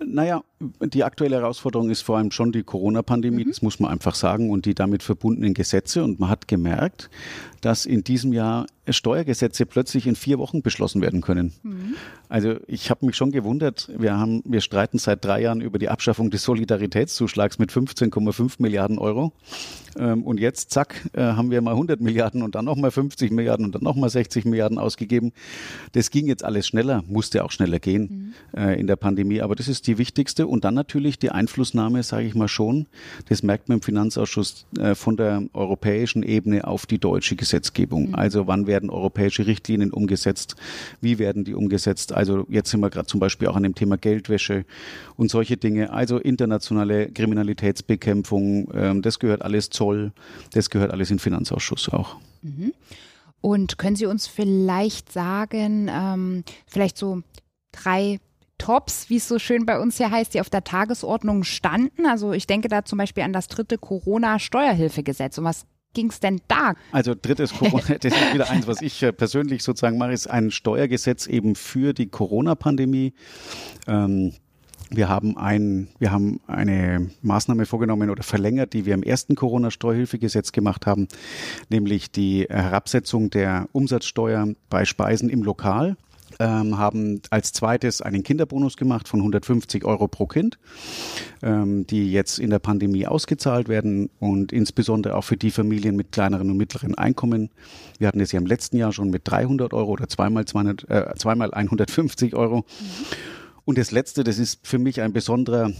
Naja, 0.04 0.42
die 0.80 1.04
aktuelle 1.04 1.36
Herausforderung 1.36 1.90
ist 1.90 2.02
vor 2.02 2.18
allem 2.18 2.30
schon 2.30 2.52
die 2.52 2.62
Corona-Pandemie, 2.62 3.44
mhm. 3.44 3.48
das 3.48 3.62
muss 3.62 3.80
man 3.80 3.90
einfach 3.90 4.14
sagen, 4.14 4.50
und 4.50 4.66
die 4.66 4.74
damit 4.74 5.02
verbundenen 5.02 5.54
Gesetze. 5.54 6.04
Und 6.04 6.20
man 6.20 6.30
hat 6.30 6.48
gemerkt, 6.48 7.10
dass 7.60 7.86
in 7.86 8.04
diesem 8.04 8.32
Jahr 8.32 8.66
Steuergesetze 8.86 9.64
plötzlich 9.64 10.06
in 10.06 10.16
vier 10.16 10.38
Wochen 10.38 10.60
beschlossen 10.60 11.00
werden 11.00 11.22
können. 11.22 11.52
Mhm. 11.62 11.94
Also 12.28 12.56
ich 12.66 12.90
habe 12.90 13.06
mich 13.06 13.16
schon 13.16 13.30
gewundert, 13.30 13.90
wir 13.96 14.18
haben, 14.18 14.42
wir 14.44 14.60
streiten 14.60 14.98
seit 14.98 15.24
drei 15.24 15.40
Jahren 15.40 15.62
über 15.62 15.78
die 15.78 15.88
Abschaffung 15.88 16.30
des 16.30 16.42
Solidaritätszuschlags 16.42 17.58
mit 17.58 17.72
15,5 17.72 18.56
Milliarden 18.58 18.98
Euro. 18.98 19.32
Ähm, 19.96 20.22
und 20.24 20.40
jetzt, 20.40 20.70
zack, 20.70 21.08
äh, 21.14 21.22
haben 21.22 21.50
wir 21.50 21.62
mal 21.62 21.70
100 21.70 22.00
Milliarden 22.00 22.42
und 22.42 22.54
dann 22.54 22.66
nochmal 22.66 22.90
50 22.90 23.30
Milliarden 23.30 23.64
und 23.64 23.74
dann 23.74 23.82
nochmal 23.82 24.10
60 24.10 24.44
Milliarden 24.44 24.78
ausgegeben. 24.78 25.32
Das 25.92 26.10
ging 26.10 26.26
jetzt 26.26 26.44
alles 26.44 26.66
schneller, 26.66 27.02
musste 27.06 27.44
auch 27.44 27.50
schneller 27.50 27.78
gehen 27.78 28.34
mhm. 28.52 28.58
äh, 28.58 28.78
in 28.78 28.86
der 28.86 28.96
Pandemie. 28.96 29.40
Aber 29.40 29.54
das 29.54 29.68
ist 29.68 29.86
die 29.86 29.96
wichtigste. 29.96 30.46
Und 30.54 30.64
dann 30.64 30.74
natürlich 30.74 31.18
die 31.18 31.32
Einflussnahme, 31.32 32.04
sage 32.04 32.28
ich 32.28 32.36
mal 32.36 32.46
schon, 32.46 32.86
das 33.28 33.42
merkt 33.42 33.68
man 33.68 33.78
im 33.78 33.82
Finanzausschuss 33.82 34.66
äh, 34.78 34.94
von 34.94 35.16
der 35.16 35.42
europäischen 35.52 36.22
Ebene 36.22 36.64
auf 36.64 36.86
die 36.86 37.00
deutsche 37.00 37.34
Gesetzgebung. 37.34 38.10
Mhm. 38.10 38.14
Also 38.14 38.46
wann 38.46 38.68
werden 38.68 38.88
europäische 38.88 39.48
Richtlinien 39.48 39.90
umgesetzt? 39.90 40.54
Wie 41.00 41.18
werden 41.18 41.42
die 41.42 41.54
umgesetzt? 41.54 42.12
Also 42.12 42.46
jetzt 42.48 42.70
sind 42.70 42.78
wir 42.78 42.90
gerade 42.90 43.06
zum 43.06 43.18
Beispiel 43.18 43.48
auch 43.48 43.56
an 43.56 43.64
dem 43.64 43.74
Thema 43.74 43.96
Geldwäsche 43.96 44.64
und 45.16 45.28
solche 45.28 45.56
Dinge. 45.56 45.92
Also 45.92 46.18
internationale 46.18 47.10
Kriminalitätsbekämpfung, 47.10 48.68
ähm, 48.74 49.02
das 49.02 49.18
gehört 49.18 49.42
alles 49.42 49.70
Zoll, 49.70 50.12
das 50.52 50.70
gehört 50.70 50.92
alles 50.92 51.10
in 51.10 51.18
Finanzausschuss 51.18 51.88
auch. 51.88 52.18
Mhm. 52.42 52.72
Und 53.40 53.76
können 53.76 53.96
Sie 53.96 54.06
uns 54.06 54.28
vielleicht 54.28 55.10
sagen, 55.10 55.90
ähm, 55.92 56.44
vielleicht 56.68 56.96
so 56.96 57.22
drei 57.72 58.20
Tops, 58.58 59.10
wie 59.10 59.16
es 59.16 59.28
so 59.28 59.38
schön 59.38 59.66
bei 59.66 59.78
uns 59.78 59.96
hier 59.96 60.10
heißt, 60.10 60.34
die 60.34 60.40
auf 60.40 60.50
der 60.50 60.64
Tagesordnung 60.64 61.44
standen? 61.44 62.06
Also 62.06 62.32
ich 62.32 62.46
denke 62.46 62.68
da 62.68 62.84
zum 62.84 62.98
Beispiel 62.98 63.24
an 63.24 63.32
das 63.32 63.48
dritte 63.48 63.78
Corona-Steuerhilfegesetz. 63.78 65.38
Um 65.38 65.44
was 65.44 65.66
ging 65.94 66.10
es 66.10 66.20
denn 66.20 66.40
da? 66.48 66.74
Also 66.92 67.14
drittes 67.20 67.54
Corona, 67.54 67.82
das 68.00 68.12
ist 68.12 68.34
wieder 68.34 68.50
eins, 68.50 68.66
was 68.66 68.82
ich 68.82 69.02
äh, 69.02 69.12
persönlich 69.12 69.62
sozusagen 69.62 69.98
mache, 69.98 70.12
ist 70.12 70.28
ein 70.28 70.50
Steuergesetz 70.50 71.26
eben 71.26 71.54
für 71.54 71.94
die 71.94 72.08
Corona-Pandemie. 72.08 73.14
Ähm, 73.86 74.32
wir 74.90 75.08
haben 75.08 75.36
ein, 75.36 75.88
wir 75.98 76.12
haben 76.12 76.40
eine 76.46 77.10
Maßnahme 77.22 77.66
vorgenommen 77.66 78.10
oder 78.10 78.22
verlängert, 78.22 78.74
die 78.74 78.84
wir 78.84 78.94
im 78.94 79.02
ersten 79.02 79.34
Corona-Steuerhilfegesetz 79.34 80.52
gemacht 80.52 80.86
haben, 80.86 81.08
nämlich 81.70 82.12
die 82.12 82.46
Herabsetzung 82.48 83.30
der 83.30 83.68
Umsatzsteuer 83.72 84.48
bei 84.68 84.84
Speisen 84.84 85.30
im 85.30 85.42
Lokal 85.42 85.96
ähm, 86.38 86.78
haben 86.78 87.20
als 87.30 87.52
zweites 87.52 88.02
einen 88.02 88.22
Kinderbonus 88.22 88.76
gemacht 88.76 89.08
von 89.08 89.20
150 89.20 89.84
Euro 89.84 90.08
pro 90.08 90.26
Kind, 90.26 90.58
ähm, 91.42 91.86
die 91.86 92.10
jetzt 92.12 92.38
in 92.38 92.50
der 92.50 92.58
Pandemie 92.58 93.06
ausgezahlt 93.06 93.68
werden 93.68 94.10
und 94.18 94.52
insbesondere 94.52 95.16
auch 95.16 95.24
für 95.24 95.36
die 95.36 95.50
Familien 95.50 95.96
mit 95.96 96.12
kleineren 96.12 96.50
und 96.50 96.56
mittleren 96.56 96.94
Einkommen. 96.96 97.50
Wir 97.98 98.08
hatten 98.08 98.20
es 98.20 98.32
ja 98.32 98.38
im 98.38 98.46
letzten 98.46 98.76
Jahr 98.76 98.92
schon 98.92 99.10
mit 99.10 99.22
300 99.24 99.72
Euro 99.72 99.92
oder 99.92 100.08
zweimal, 100.08 100.44
200, 100.44 100.90
äh, 100.90 101.14
zweimal 101.16 101.52
150 101.52 102.34
Euro. 102.34 102.58
Mhm. 102.58 102.64
Und 103.64 103.78
das 103.78 103.90
Letzte, 103.90 104.24
das 104.24 104.38
ist 104.38 104.66
für 104.66 104.78
mich 104.78 105.00
ein 105.00 105.12
besonderer 105.12 105.70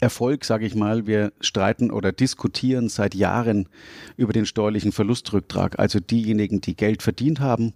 Erfolg, 0.00 0.44
sage 0.44 0.66
ich 0.66 0.74
mal. 0.74 1.06
Wir 1.06 1.32
streiten 1.40 1.90
oder 1.90 2.12
diskutieren 2.12 2.88
seit 2.88 3.14
Jahren 3.14 3.68
über 4.16 4.32
den 4.32 4.46
steuerlichen 4.46 4.92
Verlustrücktrag. 4.92 5.78
Also 5.78 6.00
diejenigen, 6.00 6.60
die 6.60 6.76
Geld 6.76 7.02
verdient 7.02 7.40
haben, 7.40 7.72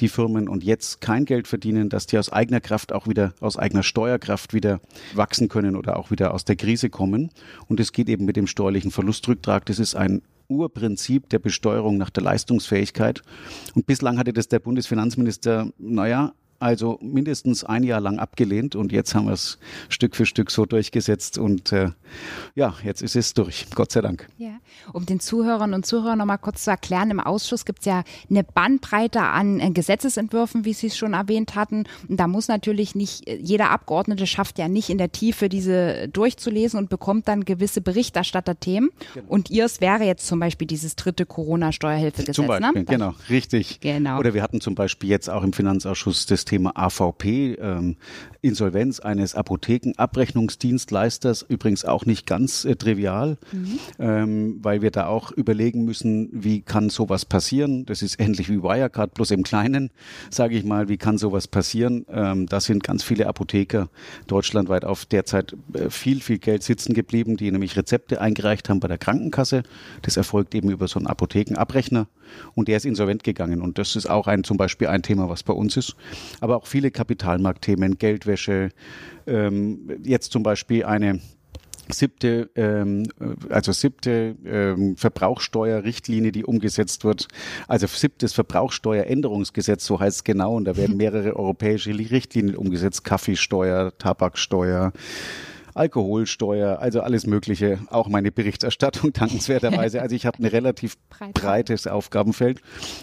die 0.00 0.08
Firmen 0.08 0.48
und 0.48 0.64
jetzt 0.64 1.00
kein 1.00 1.24
Geld 1.24 1.48
verdienen, 1.48 1.88
dass 1.88 2.06
die 2.06 2.18
aus 2.18 2.30
eigener 2.30 2.60
Kraft 2.60 2.92
auch 2.92 3.06
wieder, 3.08 3.34
aus 3.40 3.56
eigener 3.56 3.82
Steuerkraft 3.82 4.54
wieder 4.54 4.80
wachsen 5.14 5.48
können 5.48 5.76
oder 5.76 5.96
auch 5.96 6.10
wieder 6.10 6.34
aus 6.34 6.44
der 6.44 6.56
Krise 6.56 6.90
kommen. 6.90 7.30
Und 7.66 7.80
es 7.80 7.92
geht 7.92 8.08
eben 8.08 8.24
mit 8.24 8.36
dem 8.36 8.46
steuerlichen 8.46 8.90
Verlustrücktrag. 8.90 9.66
Das 9.66 9.78
ist 9.78 9.94
ein 9.94 10.22
Urprinzip 10.48 11.28
der 11.30 11.38
Besteuerung 11.38 11.96
nach 11.96 12.10
der 12.10 12.22
Leistungsfähigkeit. 12.22 13.22
Und 13.74 13.86
bislang 13.86 14.18
hatte 14.18 14.32
das 14.32 14.48
der 14.48 14.58
Bundesfinanzminister, 14.58 15.70
naja, 15.78 16.34
also 16.58 16.98
mindestens 17.02 17.64
ein 17.64 17.84
Jahr 17.84 18.00
lang 18.00 18.18
abgelehnt 18.18 18.76
und 18.76 18.92
jetzt 18.92 19.14
haben 19.14 19.26
wir 19.26 19.32
es 19.32 19.58
Stück 19.88 20.16
für 20.16 20.26
Stück 20.26 20.50
so 20.50 20.66
durchgesetzt 20.66 21.38
und 21.38 21.72
äh, 21.72 21.90
ja, 22.54 22.74
jetzt 22.84 23.02
ist 23.02 23.16
es 23.16 23.34
durch, 23.34 23.66
Gott 23.74 23.92
sei 23.92 24.00
Dank. 24.00 24.28
Ja. 24.38 24.58
Um 24.92 25.06
den 25.06 25.20
Zuhörern 25.20 25.74
und 25.74 25.86
Zuhörern 25.86 26.18
nochmal 26.18 26.38
kurz 26.38 26.64
zu 26.64 26.70
erklären, 26.70 27.10
im 27.10 27.20
Ausschuss 27.20 27.64
gibt 27.64 27.80
es 27.80 27.86
ja 27.86 28.04
eine 28.30 28.44
Bandbreite 28.44 29.20
an 29.20 29.60
äh, 29.60 29.70
Gesetzesentwürfen, 29.70 30.64
wie 30.64 30.72
Sie 30.72 30.88
es 30.88 30.96
schon 30.96 31.14
erwähnt 31.14 31.54
hatten. 31.54 31.84
Und 32.08 32.18
da 32.18 32.26
muss 32.26 32.48
natürlich 32.48 32.94
nicht, 32.94 33.28
äh, 33.28 33.36
jeder 33.36 33.70
Abgeordnete 33.70 34.26
schafft 34.26 34.58
ja 34.58 34.68
nicht 34.68 34.90
in 34.90 34.98
der 34.98 35.12
Tiefe 35.12 35.48
diese 35.48 36.08
durchzulesen 36.08 36.78
und 36.78 36.88
bekommt 36.88 37.28
dann 37.28 37.44
gewisse 37.44 37.80
Berichterstatterthemen. 37.80 38.90
Genau. 39.14 39.26
Und 39.28 39.50
Ihrs 39.50 39.80
wäre 39.80 40.04
jetzt 40.04 40.26
zum 40.26 40.40
Beispiel 40.40 40.66
dieses 40.66 40.96
dritte 40.96 41.26
Corona-Steuerhilfegesetz. 41.26 42.36
Zum 42.36 42.46
Beispiel, 42.46 42.72
ne? 42.72 42.84
genau, 42.84 43.14
richtig. 43.30 43.80
Genau. 43.80 44.18
Oder 44.18 44.34
wir 44.34 44.42
hatten 44.42 44.60
zum 44.60 44.74
Beispiel 44.74 45.10
jetzt 45.10 45.28
auch 45.28 45.42
im 45.42 45.52
Finanzausschuss 45.52 46.26
das 46.26 46.43
Thema 46.44 46.72
AVP, 46.74 47.54
ähm, 47.54 47.96
Insolvenz 48.42 49.00
eines 49.00 49.34
Apothekenabrechnungsdienstleisters, 49.34 51.46
übrigens 51.48 51.84
auch 51.84 52.04
nicht 52.04 52.26
ganz 52.26 52.64
äh, 52.64 52.76
trivial. 52.76 53.38
Mhm. 53.52 53.78
Ähm, 53.98 54.24
ähm, 54.24 54.58
weil 54.62 54.82
wir 54.82 54.90
da 54.90 55.06
auch 55.06 55.32
überlegen 55.32 55.84
müssen, 55.84 56.28
wie 56.32 56.60
kann 56.60 56.90
sowas 56.90 57.24
passieren. 57.24 57.86
Das 57.86 58.02
ist 58.02 58.20
ähnlich 58.20 58.48
wie 58.48 58.62
Wirecard, 58.62 59.14
bloß 59.14 59.30
im 59.32 59.42
Kleinen, 59.42 59.90
sage 60.30 60.56
ich 60.56 60.64
mal, 60.64 60.88
wie 60.88 60.96
kann 60.96 61.18
sowas 61.18 61.48
passieren. 61.48 62.06
Ähm, 62.08 62.46
da 62.46 62.60
sind 62.60 62.82
ganz 62.82 63.02
viele 63.02 63.26
Apotheker 63.26 63.88
deutschlandweit 64.26 64.84
auf 64.84 65.04
derzeit 65.04 65.56
äh, 65.74 65.90
viel, 65.90 66.20
viel 66.20 66.38
Geld 66.38 66.62
sitzen 66.62 66.94
geblieben, 66.94 67.36
die 67.36 67.50
nämlich 67.50 67.76
Rezepte 67.76 68.20
eingereicht 68.20 68.68
haben 68.68 68.80
bei 68.80 68.88
der 68.88 68.98
Krankenkasse. 68.98 69.62
Das 70.02 70.16
erfolgt 70.16 70.54
eben 70.54 70.70
über 70.70 70.88
so 70.88 70.98
einen 70.98 71.06
Apothekenabrechner 71.06 72.06
und 72.54 72.68
der 72.68 72.76
ist 72.76 72.86
insolvent 72.86 73.24
gegangen. 73.24 73.60
Und 73.60 73.78
das 73.78 73.96
ist 73.96 74.06
auch 74.06 74.26
ein, 74.26 74.44
zum 74.44 74.56
Beispiel 74.56 74.88
ein 74.88 75.02
Thema, 75.02 75.28
was 75.28 75.42
bei 75.42 75.52
uns 75.52 75.76
ist. 75.76 75.96
Aber 76.40 76.56
auch 76.56 76.66
viele 76.66 76.90
Kapitalmarktthemen, 76.90 77.98
Geldwäsche, 77.98 78.70
ähm, 79.26 79.98
jetzt 80.02 80.32
zum 80.32 80.42
Beispiel 80.42 80.84
eine 80.84 81.20
siebte, 81.88 82.50
ähm, 82.54 83.04
also 83.50 83.72
siebte 83.72 84.36
ähm, 84.44 84.96
Verbrauchsteuerrichtlinie, 84.96 86.32
die 86.32 86.44
umgesetzt 86.44 87.04
wird. 87.04 87.28
Also 87.68 87.86
siebtes 87.86 88.32
Verbrauchsteueränderungsgesetz, 88.32 89.84
so 89.84 90.00
heißt 90.00 90.18
es 90.18 90.24
genau. 90.24 90.54
Und 90.56 90.64
da 90.64 90.76
werden 90.76 90.96
mehrere 90.96 91.36
europäische 91.36 91.90
Richtlinien 91.90 92.56
umgesetzt. 92.56 93.04
Kaffeesteuer, 93.04 93.96
Tabaksteuer. 93.98 94.92
Alkoholsteuer, 95.74 96.78
also 96.78 97.00
alles 97.00 97.26
Mögliche, 97.26 97.80
auch 97.90 98.08
meine 98.08 98.32
Berichterstattung 98.32 99.12
dankenswerterweise. 99.12 100.00
Also 100.00 100.16
ich 100.16 100.26
habe 100.26 100.38
ein 100.38 100.46
relativ 100.46 100.96
breites 101.34 101.86
Aufgabenfeld 101.86 102.60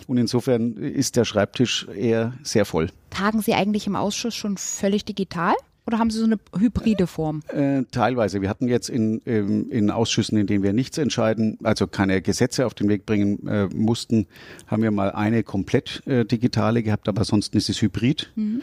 und 0.07 0.17
insofern 0.17 0.77
ist 0.77 1.15
der 1.15 1.25
Schreibtisch 1.25 1.87
eher 1.87 2.33
sehr 2.43 2.65
voll. 2.65 2.89
Tagen 3.09 3.41
Sie 3.41 3.53
eigentlich 3.53 3.87
im 3.87 3.95
Ausschuss 3.95 4.35
schon 4.35 4.57
völlig 4.57 5.05
digital? 5.05 5.53
Oder 5.87 5.97
haben 5.97 6.11
Sie 6.11 6.19
so 6.19 6.25
eine 6.25 6.39
hybride 6.57 7.07
Form? 7.07 7.41
Äh, 7.47 7.83
teilweise. 7.91 8.41
Wir 8.41 8.49
hatten 8.49 8.67
jetzt 8.67 8.87
in, 8.87 9.19
in, 9.19 9.69
in 9.71 9.89
Ausschüssen, 9.89 10.37
in 10.37 10.45
denen 10.45 10.63
wir 10.63 10.73
nichts 10.73 10.97
entscheiden, 10.97 11.57
also 11.63 11.87
keine 11.87 12.21
Gesetze 12.21 12.65
auf 12.65 12.75
den 12.75 12.87
Weg 12.87 13.05
bringen 13.05 13.47
äh, 13.47 13.67
mussten, 13.67 14.27
haben 14.67 14.83
wir 14.83 14.91
mal 14.91 15.11
eine 15.11 15.43
komplett 15.43 16.05
äh, 16.05 16.23
digitale 16.23 16.83
gehabt, 16.83 17.09
aber 17.09 17.21
ansonsten 17.21 17.57
ist 17.57 17.69
es 17.69 17.81
hybrid. 17.81 18.31
Mhm. 18.35 18.61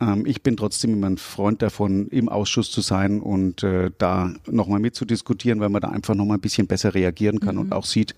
Ähm, 0.00 0.24
ich 0.26 0.42
bin 0.42 0.56
trotzdem 0.56 0.92
immer 0.92 1.08
ein 1.08 1.18
Freund 1.18 1.62
davon, 1.62 2.08
im 2.08 2.28
Ausschuss 2.28 2.70
zu 2.70 2.80
sein 2.80 3.20
und 3.20 3.62
äh, 3.62 3.90
da 3.98 4.32
nochmal 4.46 4.80
mitzudiskutieren, 4.80 5.60
weil 5.60 5.68
man 5.68 5.82
da 5.82 5.88
einfach 5.88 6.14
nochmal 6.14 6.38
ein 6.38 6.42
bisschen 6.42 6.66
besser 6.66 6.94
reagieren 6.94 7.40
kann 7.40 7.56
mhm. 7.56 7.62
und 7.62 7.72
auch 7.72 7.84
sieht, 7.84 8.14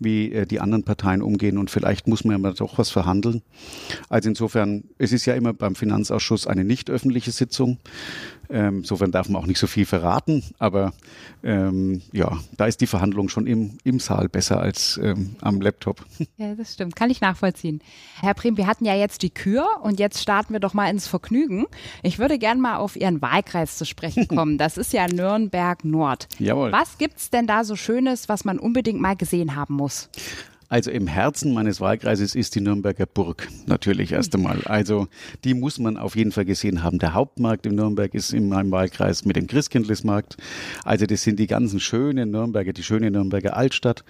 wie 0.00 0.32
äh, 0.32 0.46
die 0.46 0.60
anderen 0.60 0.82
Parteien 0.82 1.22
umgehen 1.22 1.58
und 1.58 1.70
vielleicht 1.70 2.08
muss 2.08 2.24
man 2.24 2.42
ja 2.42 2.52
doch 2.52 2.78
was 2.78 2.90
verhandeln. 2.90 3.42
Also 4.08 4.28
insofern, 4.28 4.84
es 4.98 5.12
ist 5.12 5.26
ja 5.26 5.34
immer 5.34 5.52
beim 5.52 5.76
Finanzausschuss 5.76 6.46
eine 6.46 6.64
nicht 6.64 6.90
öffentliche 6.90 7.30
Sitzung. 7.30 7.78
Ähm, 8.48 8.78
insofern 8.78 9.12
darf 9.12 9.28
man 9.28 9.40
auch 9.40 9.46
nicht 9.46 9.60
so 9.60 9.68
viel 9.68 9.86
verraten, 9.86 10.42
aber 10.58 10.92
ähm, 11.44 12.02
ja, 12.12 12.36
da 12.56 12.66
ist 12.66 12.80
die 12.80 12.88
Verhandlung 12.88 13.28
schon 13.28 13.46
im, 13.46 13.78
im 13.84 14.00
Saal 14.00 14.28
besser 14.28 14.60
als 14.60 14.98
ähm, 15.00 15.36
am 15.40 15.60
Laptop. 15.60 16.04
Ja, 16.36 16.54
das 16.54 16.72
stimmt. 16.72 16.96
Kann 16.96 17.10
ich 17.10 17.20
nachvollziehen. 17.20 17.82
Herr 18.18 18.32
Prim, 18.32 18.56
wir 18.56 18.66
hatten 18.66 18.86
ja 18.86 18.94
jetzt 18.94 19.22
die 19.22 19.28
Kür 19.28 19.66
und 19.82 19.98
jetzt 19.98 20.22
starten 20.22 20.54
wir 20.54 20.60
doch 20.60 20.72
mal 20.72 20.88
ins 20.88 21.06
Vergnügen. 21.06 21.66
Ich 22.02 22.18
würde 22.18 22.38
gerne 22.38 22.60
mal 22.60 22.76
auf 22.76 22.96
Ihren 22.96 23.20
Wahlkreis 23.20 23.76
zu 23.76 23.84
sprechen 23.84 24.26
kommen. 24.28 24.56
Das 24.56 24.78
ist 24.78 24.94
ja 24.94 25.06
Nürnberg 25.06 25.84
Nord. 25.84 26.28
Jawohl. 26.38 26.72
Was 26.72 26.96
gibt's 26.96 27.28
denn 27.28 27.46
da 27.46 27.64
so 27.64 27.76
Schönes, 27.76 28.30
was 28.30 28.46
man 28.46 28.58
unbedingt 28.58 29.00
mal 29.00 29.16
gesehen 29.16 29.54
haben 29.54 29.74
muss? 29.74 29.89
Also 30.70 30.92
im 30.92 31.08
Herzen 31.08 31.52
meines 31.52 31.80
Wahlkreises 31.80 32.36
ist 32.36 32.54
die 32.54 32.60
Nürnberger 32.60 33.04
Burg 33.04 33.48
natürlich 33.66 34.12
erst 34.12 34.36
einmal. 34.36 34.62
Also 34.66 35.08
die 35.42 35.52
muss 35.52 35.80
man 35.80 35.96
auf 35.96 36.14
jeden 36.14 36.30
Fall 36.30 36.44
gesehen 36.44 36.84
haben. 36.84 37.00
Der 37.00 37.12
Hauptmarkt 37.12 37.66
in 37.66 37.74
Nürnberg 37.74 38.14
ist 38.14 38.32
in 38.32 38.48
meinem 38.48 38.70
Wahlkreis 38.70 39.24
mit 39.24 39.34
dem 39.34 39.48
Christkindlesmarkt. 39.48 40.36
Also 40.84 41.06
das 41.06 41.22
sind 41.22 41.40
die 41.40 41.48
ganzen 41.48 41.80
schönen 41.80 42.30
Nürnberger, 42.30 42.72
die 42.72 42.84
schöne 42.84 43.10
Nürnberger 43.10 43.56
Altstadt. 43.56 44.04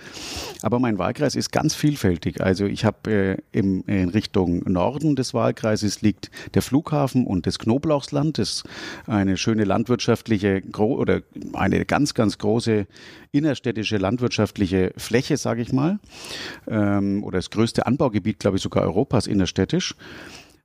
Aber 0.60 0.78
mein 0.80 0.98
Wahlkreis 0.98 1.34
ist 1.34 1.50
ganz 1.50 1.74
vielfältig. 1.74 2.42
Also 2.42 2.66
ich 2.66 2.84
habe 2.84 3.10
äh, 3.10 3.36
in 3.58 4.10
Richtung 4.10 4.58
Norden 4.70 5.16
des 5.16 5.32
Wahlkreises 5.32 6.02
liegt 6.02 6.30
der 6.52 6.60
Flughafen 6.60 7.26
und 7.26 7.46
das 7.46 7.58
Knoblauchsland. 7.58 8.36
Das 8.36 8.50
ist 8.50 8.64
eine 9.06 9.38
schöne 9.38 9.64
landwirtschaftliche 9.64 10.62
oder 10.76 11.22
eine 11.54 11.86
ganz, 11.86 12.12
ganz 12.12 12.36
große 12.36 12.86
innerstädtische 13.32 13.96
landwirtschaftliche 13.96 14.92
Fläche, 14.96 15.36
sage 15.36 15.62
ich 15.62 15.72
mal, 15.72 15.98
ähm, 16.66 17.22
oder 17.24 17.38
das 17.38 17.50
größte 17.50 17.86
Anbaugebiet, 17.86 18.38
glaube 18.38 18.56
ich, 18.56 18.62
sogar 18.62 18.82
Europas 18.84 19.26
innerstädtisch. 19.26 19.94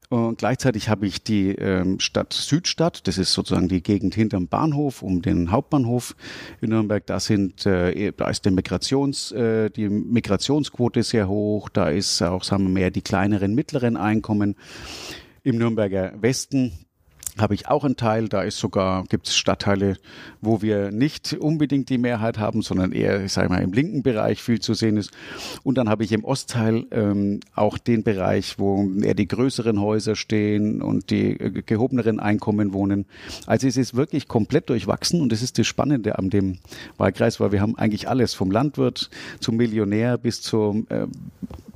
Und 0.10 0.38
gleichzeitig 0.38 0.90
habe 0.90 1.08
ich 1.08 1.24
die 1.24 1.50
ähm, 1.50 2.00
Stadt 2.00 2.32
Südstadt, 2.34 3.08
das 3.08 3.18
ist 3.18 3.34
sozusagen 3.34 3.68
die 3.68 3.82
Gegend 3.82 4.14
hinterm 4.14 4.48
Bahnhof, 4.48 5.02
um 5.02 5.22
den 5.22 5.52
Hauptbahnhof 5.52 6.16
in 6.62 6.70
Nürnberg. 6.70 7.06
Da 7.06 7.20
sind, 7.20 7.66
äh, 7.66 8.12
da 8.16 8.30
ist 8.30 8.46
der 8.46 8.52
Migrations, 8.52 9.32
äh, 9.32 9.70
die 9.70 9.90
Migrationsquote 9.90 11.02
sehr 11.04 11.28
hoch. 11.28 11.70
Da 11.70 11.90
ist 11.90 12.22
auch, 12.22 12.44
sagen 12.44 12.66
wir 12.66 12.70
mehr, 12.70 12.92
die 12.92 13.02
kleineren, 13.02 13.56
mittleren 13.56 13.98
Einkommen. 13.98 14.56
Im 15.44 15.58
Nürnberger 15.58 16.14
Westen 16.22 16.85
habe 17.38 17.54
ich 17.54 17.68
auch 17.68 17.84
einen 17.84 17.98
Teil. 17.98 18.28
Da 18.30 18.42
ist 18.42 18.58
sogar, 18.58 19.04
gibt 19.06 19.28
es 19.28 19.36
Stadtteile, 19.36 19.98
wo 20.42 20.62
wir 20.62 20.92
nicht 20.92 21.34
unbedingt 21.34 21.90
die 21.90 21.98
Mehrheit 21.98 22.38
haben, 22.38 22.62
sondern 22.62 22.92
eher, 22.92 23.24
ich 23.24 23.34
sage 23.34 23.50
mal, 23.50 23.62
im 23.62 23.74
linken 23.74 24.04
Bereich 24.04 24.42
viel 24.42 24.60
zu 24.60 24.74
sehen 24.74 24.98
ist. 24.98 25.12
Und 25.64 25.78
dann 25.78 25.90
habe 25.90 26.04
ich 26.04 26.12
im 26.12 26.24
Ostteil 26.24 26.86
ähm, 26.92 27.40
auch 27.54 27.78
den 27.78 28.04
Bereich, 28.04 28.58
wo 28.58 28.90
eher 29.02 29.14
die 29.14 29.28
größeren 29.28 29.82
Häuser 29.82 30.16
stehen 30.16 30.82
und 30.82 31.10
die 31.10 31.40
äh, 31.40 31.62
gehobeneren 31.66 32.20
Einkommen 32.20 32.74
wohnen. 32.74 33.06
Also 33.46 33.68
es 33.68 33.78
ist 33.78 33.96
wirklich 33.96 34.28
komplett 34.28 34.70
durchwachsen 34.70 35.22
und 35.22 35.32
das 35.32 35.42
ist 35.42 35.58
das 35.58 35.68
Spannende 35.68 36.18
an 36.18 36.30
dem 36.30 36.58
Wahlkreis, 36.98 37.40
weil 37.40 37.52
wir 37.52 37.62
haben 37.62 37.78
eigentlich 37.78 38.08
alles, 38.10 38.34
vom 38.34 38.52
Landwirt 38.52 39.10
zum 39.40 39.58
Millionär 39.58 40.18
bis 40.18 40.42
zum 40.42 40.88
äh, 40.90 41.08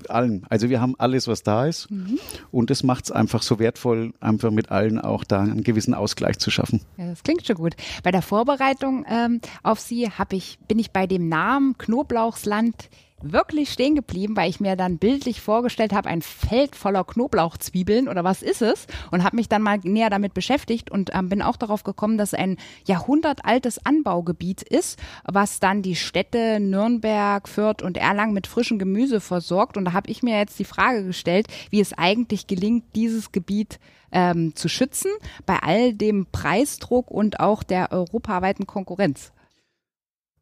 allen. 0.09 0.45
Also 0.49 0.69
wir 0.69 0.81
haben 0.81 0.95
alles, 0.97 1.27
was 1.27 1.43
da 1.43 1.65
ist. 1.65 1.89
Mhm. 1.91 2.19
Und 2.51 2.69
das 2.69 2.83
macht 2.83 3.05
es 3.05 3.11
einfach 3.11 3.41
so 3.41 3.59
wertvoll, 3.59 4.13
einfach 4.19 4.51
mit 4.51 4.71
allen 4.71 4.99
auch 4.99 5.23
da 5.23 5.41
einen 5.41 5.63
gewissen 5.63 5.93
Ausgleich 5.93 6.39
zu 6.39 6.51
schaffen. 6.51 6.81
Ja, 6.97 7.07
das 7.07 7.23
klingt 7.23 7.45
schon 7.45 7.55
gut. 7.55 7.75
Bei 8.03 8.11
der 8.11 8.21
Vorbereitung 8.21 9.05
ähm, 9.09 9.41
auf 9.63 9.79
Sie 9.79 10.09
ich, 10.31 10.59
bin 10.67 10.79
ich 10.79 10.91
bei 10.91 11.07
dem 11.07 11.29
Namen 11.29 11.77
Knoblauchsland 11.77 12.89
wirklich 13.21 13.71
stehen 13.71 13.95
geblieben, 13.95 14.35
weil 14.35 14.49
ich 14.49 14.59
mir 14.59 14.75
dann 14.75 14.97
bildlich 14.97 15.41
vorgestellt 15.41 15.93
habe, 15.93 16.09
ein 16.09 16.21
Feld 16.21 16.75
voller 16.75 17.03
Knoblauchzwiebeln 17.03 18.07
oder 18.07 18.23
was 18.23 18.41
ist 18.41 18.61
es? 18.61 18.87
Und 19.11 19.23
habe 19.23 19.35
mich 19.35 19.49
dann 19.49 19.61
mal 19.61 19.79
näher 19.83 20.09
damit 20.09 20.33
beschäftigt 20.33 20.91
und 20.91 21.11
ähm, 21.13 21.29
bin 21.29 21.41
auch 21.41 21.57
darauf 21.57 21.83
gekommen, 21.83 22.17
dass 22.17 22.33
ein 22.33 22.57
jahrhundertaltes 22.85 23.85
Anbaugebiet 23.85 24.61
ist, 24.61 24.99
was 25.25 25.59
dann 25.59 25.81
die 25.81 25.95
Städte 25.95 26.59
Nürnberg, 26.59 27.47
Fürth 27.47 27.81
und 27.83 27.97
Erlangen 27.97 28.33
mit 28.33 28.47
frischem 28.47 28.79
Gemüse 28.79 29.21
versorgt. 29.21 29.77
Und 29.77 29.85
da 29.85 29.93
habe 29.93 30.09
ich 30.09 30.23
mir 30.23 30.37
jetzt 30.37 30.59
die 30.59 30.65
Frage 30.65 31.05
gestellt, 31.05 31.47
wie 31.69 31.81
es 31.81 31.93
eigentlich 31.93 32.47
gelingt, 32.47 32.83
dieses 32.95 33.31
Gebiet 33.31 33.79
ähm, 34.11 34.55
zu 34.55 34.69
schützen 34.69 35.11
bei 35.45 35.59
all 35.61 35.93
dem 35.93 36.25
Preisdruck 36.31 37.11
und 37.11 37.39
auch 37.39 37.63
der 37.63 37.91
europaweiten 37.91 38.65
Konkurrenz. 38.65 39.31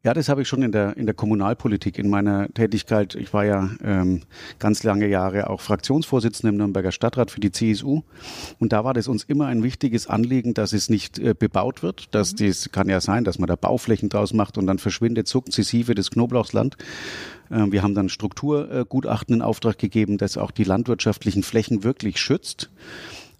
Ja, 0.08 0.14
das 0.14 0.30
habe 0.30 0.40
ich 0.40 0.48
schon 0.48 0.62
in 0.62 0.72
der, 0.72 0.96
in 0.96 1.04
der 1.04 1.14
Kommunalpolitik, 1.14 1.98
in 1.98 2.08
meiner 2.08 2.48
Tätigkeit. 2.54 3.14
Ich 3.14 3.34
war 3.34 3.44
ja 3.44 3.68
ähm, 3.84 4.22
ganz 4.58 4.82
lange 4.82 5.06
Jahre 5.06 5.50
auch 5.50 5.60
Fraktionsvorsitzender 5.60 6.48
im 6.48 6.56
Nürnberger 6.56 6.92
Stadtrat 6.92 7.30
für 7.30 7.40
die 7.40 7.52
CSU. 7.52 8.00
Und 8.58 8.72
da 8.72 8.84
war 8.84 8.94
das 8.94 9.06
uns 9.06 9.24
immer 9.24 9.48
ein 9.48 9.62
wichtiges 9.62 10.06
Anliegen, 10.06 10.54
dass 10.54 10.72
es 10.72 10.88
nicht 10.88 11.18
äh, 11.18 11.34
bebaut 11.38 11.82
wird. 11.82 12.14
Dass 12.14 12.32
mhm. 12.32 12.46
das 12.46 12.72
kann 12.72 12.88
ja 12.88 13.02
sein, 13.02 13.24
dass 13.24 13.38
man 13.38 13.48
da 13.48 13.56
Bauflächen 13.56 14.08
draus 14.08 14.32
macht 14.32 14.56
und 14.56 14.66
dann 14.66 14.78
verschwindet 14.78 15.28
sukzessive 15.28 15.94
das 15.94 16.10
Knoblauchsland. 16.10 16.78
Äh, 17.50 17.66
wir 17.70 17.82
haben 17.82 17.94
dann 17.94 18.08
Strukturgutachten 18.08 19.34
in 19.34 19.42
Auftrag 19.42 19.76
gegeben, 19.76 20.16
das 20.16 20.38
auch 20.38 20.52
die 20.52 20.64
landwirtschaftlichen 20.64 21.42
Flächen 21.42 21.84
wirklich 21.84 22.18
schützt 22.18 22.70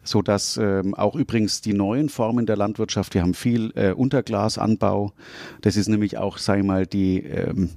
so 0.08 0.22
dass 0.22 0.56
ähm, 0.56 0.94
auch 0.94 1.14
übrigens 1.14 1.60
die 1.60 1.74
neuen 1.74 2.08
Formen 2.08 2.46
der 2.46 2.56
Landwirtschaft, 2.56 3.14
wir 3.14 3.22
haben 3.22 3.34
viel 3.34 3.72
äh, 3.74 3.92
Unterglasanbau. 3.92 5.12
Das 5.60 5.76
ist 5.76 5.88
nämlich 5.88 6.18
auch, 6.18 6.38
sei 6.38 6.62
mal, 6.62 6.86
die 6.86 7.22
ähm, 7.22 7.70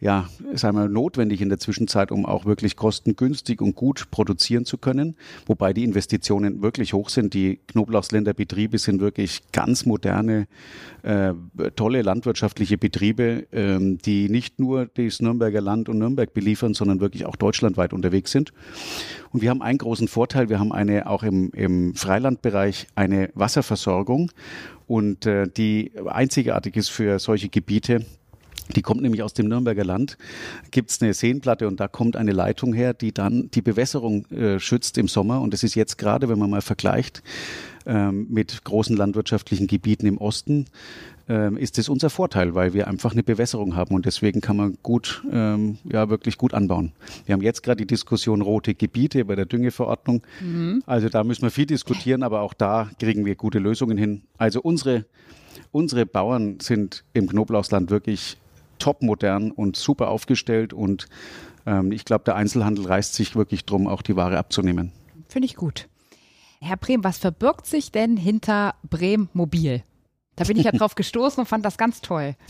ja, 0.00 0.28
sei 0.54 0.72
mal, 0.72 0.88
notwendig 0.88 1.40
in 1.40 1.48
der 1.48 1.58
Zwischenzeit, 1.58 2.12
um 2.12 2.26
auch 2.26 2.44
wirklich 2.44 2.76
kostengünstig 2.76 3.60
und 3.60 3.74
gut 3.74 4.10
produzieren 4.10 4.64
zu 4.64 4.78
können. 4.78 5.16
Wobei 5.46 5.72
die 5.72 5.84
Investitionen 5.84 6.62
wirklich 6.62 6.92
hoch 6.92 7.08
sind. 7.08 7.34
Die 7.34 7.60
Knoblauchsländer 7.68 8.34
Betriebe 8.34 8.78
sind 8.78 9.00
wirklich 9.00 9.42
ganz 9.52 9.86
moderne, 9.86 10.46
äh, 11.02 11.32
tolle 11.76 12.02
landwirtschaftliche 12.02 12.78
Betriebe, 12.78 13.46
ähm, 13.52 13.98
die 13.98 14.28
nicht 14.28 14.58
nur 14.58 14.86
das 14.86 15.20
Nürnberger 15.20 15.60
Land 15.60 15.88
und 15.88 15.98
Nürnberg 15.98 16.32
beliefern, 16.32 16.74
sondern 16.74 17.00
wirklich 17.00 17.26
auch 17.26 17.36
deutschlandweit 17.36 17.92
unterwegs 17.92 18.30
sind. 18.30 18.52
Und 19.32 19.42
wir 19.42 19.50
haben 19.50 19.62
einen 19.62 19.78
großen 19.78 20.08
Vorteil. 20.08 20.48
Wir 20.48 20.58
haben 20.58 20.72
eine, 20.72 21.08
auch 21.08 21.22
im, 21.22 21.50
im 21.50 21.94
Freilandbereich 21.94 22.86
eine 22.94 23.30
Wasserversorgung 23.34 24.30
und 24.86 25.26
äh, 25.26 25.48
die 25.48 25.92
einzigartig 26.06 26.76
ist 26.76 26.88
für 26.88 27.18
solche 27.18 27.48
Gebiete 27.48 28.04
Die 28.74 28.82
kommt 28.82 29.02
nämlich 29.02 29.22
aus 29.22 29.34
dem 29.34 29.48
Nürnberger 29.48 29.84
Land. 29.84 30.18
Gibt 30.70 30.90
es 30.90 31.00
eine 31.00 31.14
Seenplatte 31.14 31.68
und 31.68 31.78
da 31.78 31.88
kommt 31.88 32.16
eine 32.16 32.32
Leitung 32.32 32.72
her, 32.72 32.94
die 32.94 33.12
dann 33.12 33.50
die 33.52 33.62
Bewässerung 33.62 34.26
äh, 34.30 34.58
schützt 34.58 34.98
im 34.98 35.08
Sommer. 35.08 35.40
Und 35.40 35.52
das 35.52 35.62
ist 35.62 35.74
jetzt 35.74 35.98
gerade, 35.98 36.28
wenn 36.28 36.38
man 36.38 36.50
mal 36.50 36.62
vergleicht 36.62 37.22
ähm, 37.86 38.26
mit 38.28 38.64
großen 38.64 38.96
landwirtschaftlichen 38.96 39.66
Gebieten 39.66 40.06
im 40.06 40.18
Osten, 40.18 40.66
ähm, 41.28 41.56
ist 41.56 41.78
es 41.78 41.88
unser 41.88 42.10
Vorteil, 42.10 42.54
weil 42.54 42.72
wir 42.72 42.86
einfach 42.86 43.12
eine 43.12 43.22
Bewässerung 43.22 43.74
haben 43.74 43.94
und 43.94 44.06
deswegen 44.06 44.40
kann 44.40 44.56
man 44.56 44.78
gut, 44.82 45.24
ähm, 45.30 45.78
ja 45.84 46.08
wirklich 46.08 46.38
gut 46.38 46.54
anbauen. 46.54 46.92
Wir 47.24 47.32
haben 47.32 47.42
jetzt 47.42 47.62
gerade 47.62 47.78
die 47.78 47.86
Diskussion 47.86 48.42
rote 48.42 48.74
Gebiete 48.74 49.24
bei 49.24 49.34
der 49.34 49.46
Düngeverordnung. 49.46 50.22
Mhm. 50.40 50.82
Also 50.86 51.08
da 51.08 51.24
müssen 51.24 51.42
wir 51.42 51.50
viel 51.50 51.66
diskutieren, 51.66 52.22
aber 52.22 52.42
auch 52.42 52.54
da 52.54 52.90
kriegen 53.00 53.24
wir 53.24 53.34
gute 53.34 53.58
Lösungen 53.58 53.98
hin. 53.98 54.22
Also 54.38 54.60
unsere 54.60 55.04
unsere 55.72 56.06
Bauern 56.06 56.58
sind 56.60 57.04
im 57.12 57.28
Knoblauchsland 57.28 57.90
wirklich 57.90 58.38
topmodern 58.78 59.50
und 59.50 59.76
super 59.76 60.08
aufgestellt 60.08 60.72
und 60.72 61.06
ähm, 61.66 61.92
ich 61.92 62.04
glaube, 62.04 62.24
der 62.24 62.36
Einzelhandel 62.36 62.86
reißt 62.86 63.14
sich 63.14 63.36
wirklich 63.36 63.64
drum, 63.64 63.86
auch 63.86 64.02
die 64.02 64.16
Ware 64.16 64.38
abzunehmen. 64.38 64.92
Finde 65.28 65.46
ich 65.46 65.56
gut. 65.56 65.88
Herr 66.60 66.76
Brehm, 66.76 67.04
was 67.04 67.18
verbirgt 67.18 67.66
sich 67.66 67.92
denn 67.92 68.16
hinter 68.16 68.74
Brehm 68.88 69.28
Mobil? 69.32 69.82
Da 70.36 70.44
bin 70.44 70.58
ich 70.58 70.64
ja 70.64 70.72
drauf 70.72 70.94
gestoßen 70.94 71.40
und 71.40 71.46
fand 71.46 71.64
das 71.64 71.78
ganz 71.78 72.00
toll. 72.00 72.34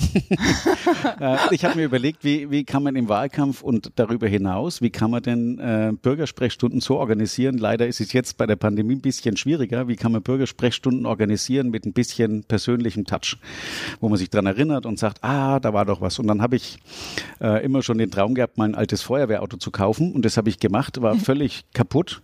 Äh, 1.21 1.37
ich 1.53 1.65
habe 1.65 1.77
mir 1.77 1.85
überlegt, 1.85 2.25
wie, 2.25 2.51
wie 2.51 2.65
kann 2.65 2.83
man 2.83 2.97
im 2.97 3.09
Wahlkampf 3.09 3.63
und 3.63 3.93
darüber 3.97 4.27
hinaus, 4.27 4.83
wie 4.83 4.91
kann 4.91 5.11
man 5.11 5.23
denn 5.23 5.59
äh, 5.59 5.93
Bürgersprechstunden 5.93 6.81
so 6.81 6.99
organisieren? 6.99 7.59
Leider 7.59 7.87
ist 7.87 8.01
es 8.01 8.13
jetzt 8.13 8.37
bei 8.37 8.47
der 8.47 8.57
Pandemie 8.57 8.97
ein 8.97 9.01
bisschen 9.01 9.37
schwieriger. 9.37 9.89
Wie 9.89 9.97
kann 9.97 10.13
man 10.13 10.23
Bürgersprechstunden 10.23 11.07
organisieren 11.07 11.71
mit 11.71 11.87
ein 11.87 11.93
bisschen 11.93 12.45
persönlichem 12.45 13.05
Touch, 13.05 13.39
wo 14.01 14.09
man 14.09 14.19
sich 14.19 14.31
dran 14.31 14.47
erinnert 14.47 14.85
und 14.85 14.99
sagt, 14.99 15.23
ah, 15.23 15.61
da 15.61 15.73
war 15.73 15.85
doch 15.85 16.01
was. 16.01 16.19
Und 16.19 16.27
dann 16.27 16.43
habe 16.43 16.57
ich 16.57 16.79
äh, 17.41 17.65
immer 17.65 17.83
schon 17.83 17.99
den 17.99 18.11
Traum 18.11 18.35
gehabt, 18.35 18.59
mein 18.59 18.75
altes 18.75 19.03
Feuerwehrauto 19.03 19.57
zu 19.57 19.71
kaufen 19.71 20.13
und 20.13 20.25
das 20.25 20.37
habe 20.37 20.49
ich 20.49 20.59
gemacht, 20.59 21.01
war 21.03 21.15
völlig 21.17 21.65
kaputt 21.73 22.23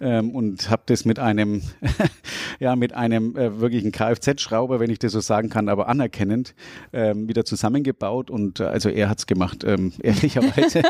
ähm, 0.00 0.30
und 0.30 0.70
habe 0.70 0.82
das 0.86 1.04
mit 1.04 1.18
einem, 1.18 1.62
ja, 2.60 2.76
mit 2.76 2.92
einem 2.92 3.36
äh, 3.36 3.60
wirklichen 3.60 3.92
Kfz-Schrauber, 3.92 4.80
wenn 4.80 4.90
ich 4.90 4.99
das 5.02 5.12
so 5.12 5.20
sagen 5.20 5.48
kann, 5.48 5.68
aber 5.68 5.88
anerkennend, 5.88 6.54
ähm, 6.92 7.28
wieder 7.28 7.44
zusammengebaut 7.44 8.30
und 8.30 8.60
äh, 8.60 8.64
also 8.64 8.88
er 8.88 9.08
hat's 9.08 9.26
gemacht, 9.26 9.64
ähm, 9.64 9.92
ehrlicherweise. 10.02 10.82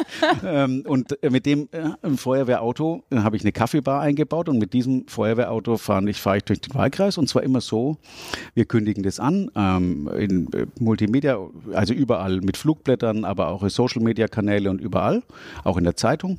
ähm, 0.45 0.85
und 0.87 1.23
äh, 1.23 1.31
mit 1.31 1.47
dem 1.47 1.69
äh, 1.73 2.17
Feuerwehrauto 2.17 3.05
äh, 3.11 3.17
habe 3.17 3.37
ich 3.37 3.43
eine 3.43 3.53
Kaffeebar 3.53 4.01
eingebaut 4.01 4.49
und 4.49 4.59
mit 4.59 4.73
diesem 4.73 5.07
Feuerwehrauto 5.09 5.77
fahre 5.77 6.09
ich, 6.11 6.21
fahr 6.21 6.37
ich 6.37 6.45
durch 6.45 6.61
den 6.61 6.75
Wahlkreis 6.75 7.19
und 7.19 7.29
zwar 7.29 7.43
immer 7.43 7.61
so, 7.61 7.97
wir 8.55 8.65
kündigen 8.65 9.03
das 9.03 9.21
an, 9.21 9.51
ähm, 9.57 10.09
in 10.17 10.53
äh, 10.53 10.67
Multimedia, 10.79 11.39
also 11.73 11.95
überall 11.95 12.41
mit 12.41 12.57
Flugblättern, 12.57 13.25
aber 13.25 13.49
auch 13.49 13.63
in 13.63 13.71
Social-Media-Kanäle 13.71 14.71
und 14.71 14.81
überall, 14.81 15.23
auch 15.65 15.77
in 15.77 15.85
der 15.85 15.97
Zeitung. 15.97 16.39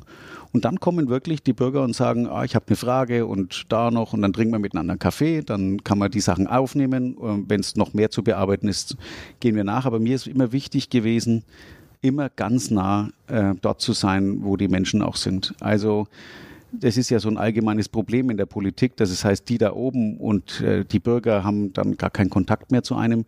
Und 0.54 0.66
dann 0.66 0.80
kommen 0.80 1.08
wirklich 1.10 1.44
die 1.44 1.54
Bürger 1.54 1.84
und 1.84 1.96
sagen, 1.96 2.28
ah, 2.28 2.44
ich 2.44 2.56
habe 2.56 2.66
eine 2.68 2.76
Frage 2.76 3.26
und 3.26 3.66
da 3.70 3.90
noch 3.90 4.14
und 4.14 4.22
dann 4.22 4.34
trinken 4.34 4.54
wir 4.54 4.60
miteinander 4.60 4.94
einen 4.94 5.00
Kaffee, 5.00 5.42
dann 5.42 5.84
kann 5.84 5.98
man 5.98 6.12
die 6.12 6.20
Sachen 6.20 6.48
aufnehmen. 6.48 7.16
Wenn 7.48 7.62
es 7.62 7.76
noch 7.76 7.94
mehr 7.94 8.12
zu 8.12 8.24
bearbeiten 8.24 8.68
ist, 8.68 8.98
gehen 9.40 9.56
wir 9.56 9.64
nach. 9.64 9.86
Aber 9.86 10.00
mir 10.00 10.16
ist 10.16 10.28
immer 10.28 10.52
wichtig 10.52 10.90
gewesen, 10.90 11.44
immer 12.02 12.30
ganz 12.30 12.70
nah 12.72 13.10
äh, 13.28 13.54
dort 13.62 13.80
zu 13.80 13.94
sein, 13.94 14.44
wo 14.44 14.58
die 14.58 14.68
Menschen 14.68 15.02
auch 15.02 15.16
sind. 15.16 15.54
Also 15.60 16.08
das 16.72 16.98
ist 16.98 17.10
ja 17.10 17.20
so 17.20 17.30
ein 17.30 17.38
allgemeines 17.38 17.90
Problem 17.90 18.30
in 18.30 18.38
der 18.38 18.46
Politik, 18.46 18.96
dass 18.98 19.10
es 19.10 19.26
heißt, 19.26 19.48
die 19.50 19.58
da 19.58 19.74
oben 19.74 20.18
und 20.18 20.62
äh, 20.62 20.86
die 20.86 21.00
Bürger 21.00 21.44
haben 21.44 21.74
dann 21.74 21.98
gar 21.98 22.10
keinen 22.10 22.30
Kontakt 22.30 22.72
mehr 22.72 22.84
zu 22.84 22.96
einem. 22.96 23.26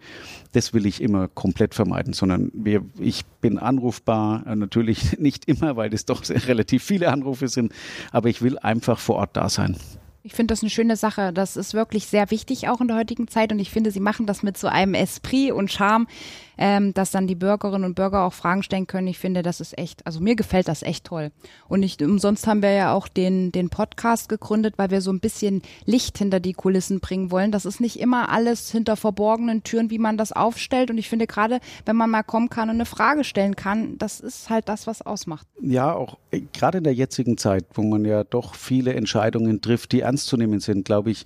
Das 0.53 0.73
will 0.73 0.85
ich 0.85 1.01
immer 1.01 1.27
komplett 1.27 1.75
vermeiden, 1.75 2.13
sondern 2.13 2.51
wir, 2.53 2.83
ich 2.99 3.25
bin 3.41 3.57
anrufbar, 3.57 4.45
äh, 4.47 4.55
natürlich 4.55 5.17
nicht 5.19 5.45
immer, 5.45 5.75
weil 5.75 5.89
das 5.89 6.05
doch 6.05 6.23
relativ 6.29 6.83
viele 6.83 7.11
Anrufe 7.11 7.47
sind, 7.47 7.73
aber 8.11 8.29
ich 8.29 8.41
will 8.41 8.57
einfach 8.59 8.99
vor 8.99 9.17
Ort 9.17 9.35
da 9.35 9.49
sein. 9.49 9.77
Ich 10.25 10.33
finde 10.33 10.53
das 10.53 10.61
eine 10.61 10.69
schöne 10.69 10.95
Sache. 10.95 11.33
Das 11.33 11.57
ist 11.57 11.73
wirklich 11.73 12.07
sehr 12.07 12.31
wichtig 12.31 12.69
auch 12.69 12.79
in 12.79 12.87
der 12.87 12.95
heutigen 12.95 13.27
Zeit 13.27 13.51
und 13.51 13.59
ich 13.59 13.69
finde, 13.69 13.91
Sie 13.91 13.99
machen 13.99 14.25
das 14.25 14.41
mit 14.41 14.57
so 14.57 14.67
einem 14.67 14.93
Esprit 14.93 15.51
und 15.51 15.69
Charme, 15.69 16.07
ähm, 16.57 16.93
dass 16.93 17.11
dann 17.11 17.27
die 17.27 17.35
Bürgerinnen 17.35 17.83
und 17.83 17.95
Bürger 17.95 18.23
auch 18.23 18.33
Fragen 18.33 18.63
stellen 18.63 18.87
können. 18.87 19.07
Ich 19.07 19.19
finde, 19.19 19.41
das 19.41 19.59
ist 19.59 19.77
echt, 19.77 20.05
also 20.05 20.19
mir 20.19 20.35
gefällt 20.35 20.67
das 20.67 20.83
echt 20.83 21.05
toll. 21.05 21.31
Und 21.67 21.79
nicht 21.79 22.01
umsonst 22.01 22.47
haben 22.47 22.61
wir 22.61 22.71
ja 22.71 22.93
auch 22.93 23.07
den, 23.07 23.51
den 23.51 23.69
Podcast 23.69 24.29
gegründet, 24.29 24.75
weil 24.77 24.91
wir 24.91 25.01
so 25.01 25.11
ein 25.11 25.19
bisschen 25.19 25.61
Licht 25.85 26.17
hinter 26.17 26.39
die 26.39 26.53
Kulissen 26.53 26.99
bringen 26.99 27.31
wollen. 27.31 27.51
Das 27.51 27.65
ist 27.65 27.79
nicht 27.79 27.99
immer 27.99 28.29
alles 28.29 28.71
hinter 28.71 28.95
verborgenen 28.95 29.63
Türen, 29.63 29.89
wie 29.89 29.99
man 29.99 30.17
das 30.17 30.31
aufstellt. 30.31 30.89
Und 30.89 30.97
ich 30.97 31.09
finde 31.09 31.27
gerade, 31.27 31.59
wenn 31.85 31.95
man 31.95 32.09
mal 32.09 32.23
kommen 32.23 32.49
kann 32.49 32.69
und 32.69 32.75
eine 32.75 32.85
Frage 32.85 33.23
stellen 33.23 33.55
kann, 33.55 33.97
das 33.97 34.19
ist 34.19 34.49
halt 34.49 34.69
das, 34.69 34.87
was 34.87 35.01
ausmacht. 35.01 35.47
Ja, 35.61 35.93
auch 35.93 36.17
äh, 36.31 36.41
gerade 36.53 36.79
in 36.79 36.83
der 36.83 36.93
jetzigen 36.93 37.37
Zeit, 37.37 37.65
wo 37.73 37.83
man 37.83 38.05
ja 38.05 38.23
doch 38.23 38.55
viele 38.55 38.93
Entscheidungen 38.93 39.61
trifft, 39.61 39.91
die 39.91 40.01
ernst 40.01 40.27
zu 40.27 40.37
nehmen 40.37 40.59
sind, 40.59 40.85
glaube 40.85 41.11
ich, 41.11 41.25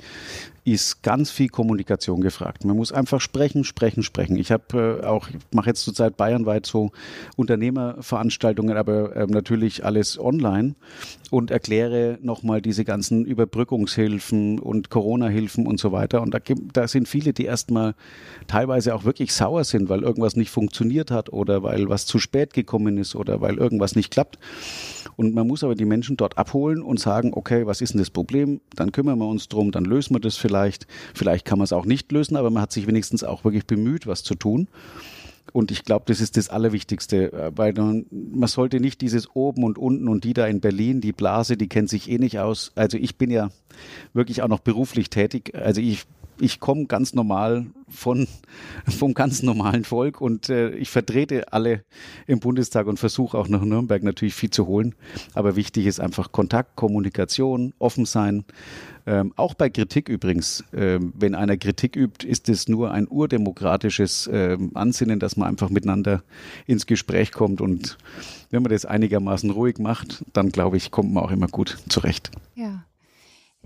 ist 0.68 1.02
ganz 1.02 1.32
viel 1.32 1.48
Kommunikation 1.48 2.20
gefragt. 2.20 2.66
Man 2.66 2.76
muss 2.76 2.92
einfach 2.92 3.22
sprechen, 3.22 3.64
sprechen, 3.64 4.04
sprechen. 4.04 4.36
Ich 4.36 4.52
habe 4.52 5.00
äh, 5.02 5.06
auch, 5.06 5.30
ich 5.30 5.36
mache 5.52 5.70
jetzt 5.70 5.84
zurzeit 5.84 6.18
bayernweit 6.18 6.66
so 6.66 6.92
Unternehmerveranstaltungen, 7.38 8.76
aber 8.76 9.16
äh, 9.16 9.28
natürlich 9.28 9.86
alles 9.86 10.20
online 10.20 10.76
und 11.32 11.52
erkläre 11.52 12.20
nochmal 12.22 12.62
diese 12.62 12.84
ganzen 12.84 13.24
Überbrückungshilfen 13.24 14.60
und 14.60 14.90
Corona-Hilfen 14.90 15.68
und 15.68 15.80
so 15.80 15.94
weiter. 15.94 16.22
Und 16.22 16.34
da, 16.34 16.40
gibt, 16.40 16.76
da 16.76 16.86
sind 16.90 17.08
viele, 17.08 17.32
die 17.32 17.46
erstmal 17.46 17.96
teilweise 18.48 18.94
auch 18.94 19.06
wirklich 19.06 19.34
sauer 19.34 19.64
sind, 19.64 19.88
weil 19.88 20.04
irgendwas 20.04 20.36
nicht 20.36 20.50
funktioniert 20.50 21.12
hat 21.12 21.32
oder 21.32 21.64
weil 21.64 21.88
was 21.88 22.06
zu 22.06 22.20
spät 22.20 22.54
gekommen 22.54 22.98
ist 22.98 23.16
oder 23.16 23.40
weil 23.40 23.56
irgendwas 23.56 23.96
nicht 23.96 24.12
klappt. 24.12 24.38
Und 25.18 25.34
man 25.34 25.48
muss 25.48 25.64
aber 25.64 25.76
die 25.76 25.86
Menschen 25.86 26.16
dort 26.16 26.38
abholen 26.38 26.82
und 26.82 27.00
sagen, 27.00 27.32
okay, 27.34 27.66
was 27.66 27.82
ist 27.82 27.94
denn 27.94 28.00
das 28.00 28.12
Problem? 28.12 28.62
Dann 28.76 28.92
kümmern 28.92 29.18
wir 29.18 29.28
uns 29.28 29.50
drum, 29.50 29.72
dann 29.72 29.84
lösen 29.84 30.16
wir 30.16 30.22
das 30.22 30.38
vielleicht. 30.38 30.88
Vielleicht 31.14 31.44
kann 31.44 31.58
man 31.58 31.66
es 31.66 31.74
auch 31.74 31.86
nicht 31.86 32.12
lösen, 32.12 32.38
aber 32.38 32.52
man 32.52 32.62
hat 32.62 32.72
sich 32.72 32.88
wenigstens 32.88 33.24
auch 33.24 33.44
wirklich 33.44 33.66
bemüht, 33.66 34.08
was 34.08 34.24
zu 34.24 34.36
tun. 34.36 34.68
Und 35.54 35.72
ich 35.72 35.86
glaube, 35.86 36.06
das 36.08 36.22
ist 36.22 36.38
das 36.38 36.50
Allerwichtigste, 36.50 37.34
äh, 37.34 37.52
weil 37.56 37.74
man, 37.74 38.06
man 38.12 38.48
sollte 38.48 38.80
nicht 38.80 39.02
dieses 39.02 39.34
oben 39.36 39.64
und 39.64 39.78
unten 39.78 40.08
und 40.08 40.24
die 40.24 40.34
da 40.34 40.46
in 40.46 40.60
Berlin, 40.60 41.02
die 41.02 41.14
Blase, 41.14 41.58
die 41.58 41.68
kennt 41.68 41.90
sich 41.90 42.12
eh 42.12 42.20
nicht 42.20 42.38
aus. 42.40 42.72
Also 42.76 42.98
ich 42.98 43.18
bin 43.18 43.32
ja 43.32 43.50
wirklich 44.14 44.44
auch 44.44 44.50
noch 44.50 44.60
beruflich 44.60 45.10
tätig. 45.10 45.54
Also 45.56 45.82
ich 45.82 46.06
ich 46.40 46.60
komme 46.60 46.86
ganz 46.86 47.14
normal 47.14 47.68
von, 47.90 48.28
vom 48.88 49.14
ganz 49.14 49.44
normalen 49.44 49.84
Volk 49.84 50.22
und 50.22 50.50
äh, 50.50 50.70
ich 50.72 50.90
vertrete 50.90 51.52
alle 51.54 51.84
im 52.28 52.40
Bundestag 52.40 52.88
und 52.88 52.98
versuche 52.98 53.38
auch 53.38 53.48
nach 53.48 53.62
Nürnberg 53.62 54.04
natürlich 54.04 54.36
viel 54.36 54.50
zu 54.50 54.68
holen. 54.68 54.96
Aber 55.34 55.56
wichtig 55.56 55.86
ist 55.86 56.00
einfach 56.00 56.32
Kontakt, 56.32 56.76
Kommunikation, 56.76 57.74
offen 57.80 58.06
sein. 58.06 58.46
Ähm, 59.06 59.32
auch 59.38 59.54
bei 59.54 59.70
Kritik 59.70 60.10
übrigens. 60.10 60.66
Ähm, 60.74 61.14
wenn 61.18 61.34
einer 61.34 61.56
Kritik 61.56 61.96
übt, 61.96 62.28
ist 62.28 62.50
es 62.50 62.68
nur 62.68 62.92
ein 62.92 63.08
urdemokratisches 63.08 64.30
ähm, 64.32 64.72
Ansinnen, 64.74 65.20
dass 65.20 65.38
man 65.38 65.48
einfach 65.48 65.70
miteinander 65.70 66.24
ins 66.66 66.86
Gespräch 66.88 67.32
kommt. 67.32 67.62
Und 67.62 67.98
wenn 68.50 68.64
man 68.64 68.72
das 68.72 68.86
einigermaßen 68.86 69.50
ruhig 69.50 69.80
macht, 69.80 70.26
dann 70.34 70.50
glaube 70.50 70.76
ich, 70.76 70.92
kommt 70.92 71.14
man 71.14 71.24
auch 71.24 71.32
immer 71.32 71.48
gut 71.48 71.78
zurecht. 71.88 72.32
Ja. 72.56 72.67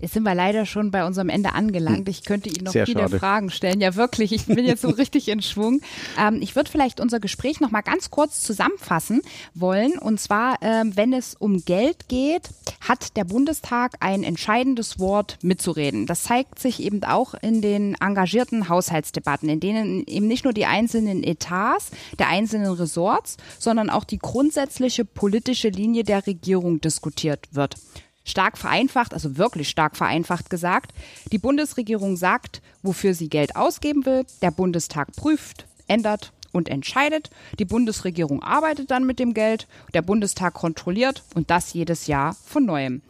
Jetzt 0.02 0.14
sind 0.14 0.24
wir 0.24 0.34
leider 0.34 0.66
schon 0.66 0.90
bei 0.90 1.06
unserem 1.06 1.28
Ende 1.28 1.52
angelangt. 1.52 2.08
Ich 2.08 2.24
könnte 2.24 2.48
Ihnen 2.48 2.64
noch 2.64 2.72
Sehr 2.72 2.86
viele 2.86 3.02
schade. 3.02 3.20
Fragen 3.20 3.50
stellen. 3.50 3.80
Ja, 3.80 3.94
wirklich. 3.94 4.32
Ich 4.32 4.46
bin 4.46 4.64
jetzt 4.64 4.82
so 4.82 4.88
richtig 4.90 5.28
in 5.28 5.40
Schwung. 5.42 5.80
Ähm, 6.18 6.40
ich 6.42 6.56
würde 6.56 6.68
vielleicht 6.68 6.98
unser 7.00 7.20
Gespräch 7.20 7.60
noch 7.60 7.70
mal 7.70 7.82
ganz 7.82 8.10
kurz 8.10 8.40
zusammenfassen 8.40 9.22
wollen. 9.54 9.96
Und 9.98 10.18
zwar, 10.18 10.56
ähm, 10.60 10.96
wenn 10.96 11.12
es 11.12 11.36
um 11.36 11.64
Geld 11.64 12.08
geht, 12.08 12.50
hat 12.80 13.16
der 13.16 13.22
Bundestag 13.22 13.92
ein 14.00 14.24
entscheidendes 14.24 14.98
Wort 14.98 15.38
mitzureden. 15.40 16.06
Das 16.06 16.24
zeigt 16.24 16.58
sich 16.58 16.82
eben 16.82 17.04
auch 17.04 17.34
in 17.34 17.62
den 17.62 17.94
engagierten 17.94 18.68
Haushaltsdebatten, 18.68 19.48
in 19.48 19.60
denen 19.60 20.04
eben 20.08 20.26
nicht 20.26 20.42
nur 20.42 20.52
die 20.52 20.66
einzelnen 20.66 21.22
Etats 21.22 21.92
der 22.18 22.26
einzelnen 22.26 22.72
Ressorts, 22.72 23.36
sondern 23.60 23.88
auch 23.88 24.02
die 24.02 24.18
grundsätzliche 24.18 25.04
politische 25.04 25.68
Linie 25.68 26.02
der 26.02 26.26
Regierung 26.26 26.80
diskutiert 26.80 27.46
wird. 27.52 27.76
Stark 28.24 28.56
vereinfacht, 28.56 29.14
also 29.14 29.36
wirklich 29.36 29.68
stark 29.68 29.96
vereinfacht 29.96 30.50
gesagt, 30.50 30.92
die 31.32 31.38
Bundesregierung 31.38 32.16
sagt, 32.16 32.62
wofür 32.82 33.14
sie 33.14 33.28
Geld 33.28 33.56
ausgeben 33.56 34.06
will, 34.06 34.24
der 34.42 34.50
Bundestag 34.50 35.12
prüft, 35.16 35.66
ändert 35.88 36.32
und 36.52 36.68
entscheidet. 36.68 37.30
Die 37.58 37.64
Bundesregierung 37.64 38.42
arbeitet 38.42 38.90
dann 38.90 39.04
mit 39.04 39.18
dem 39.18 39.34
Geld, 39.34 39.66
der 39.94 40.02
Bundestag 40.02 40.54
kontrolliert 40.54 41.24
und 41.34 41.50
das 41.50 41.72
jedes 41.72 42.06
Jahr 42.06 42.36
von 42.44 42.64
neuem. 42.64 43.02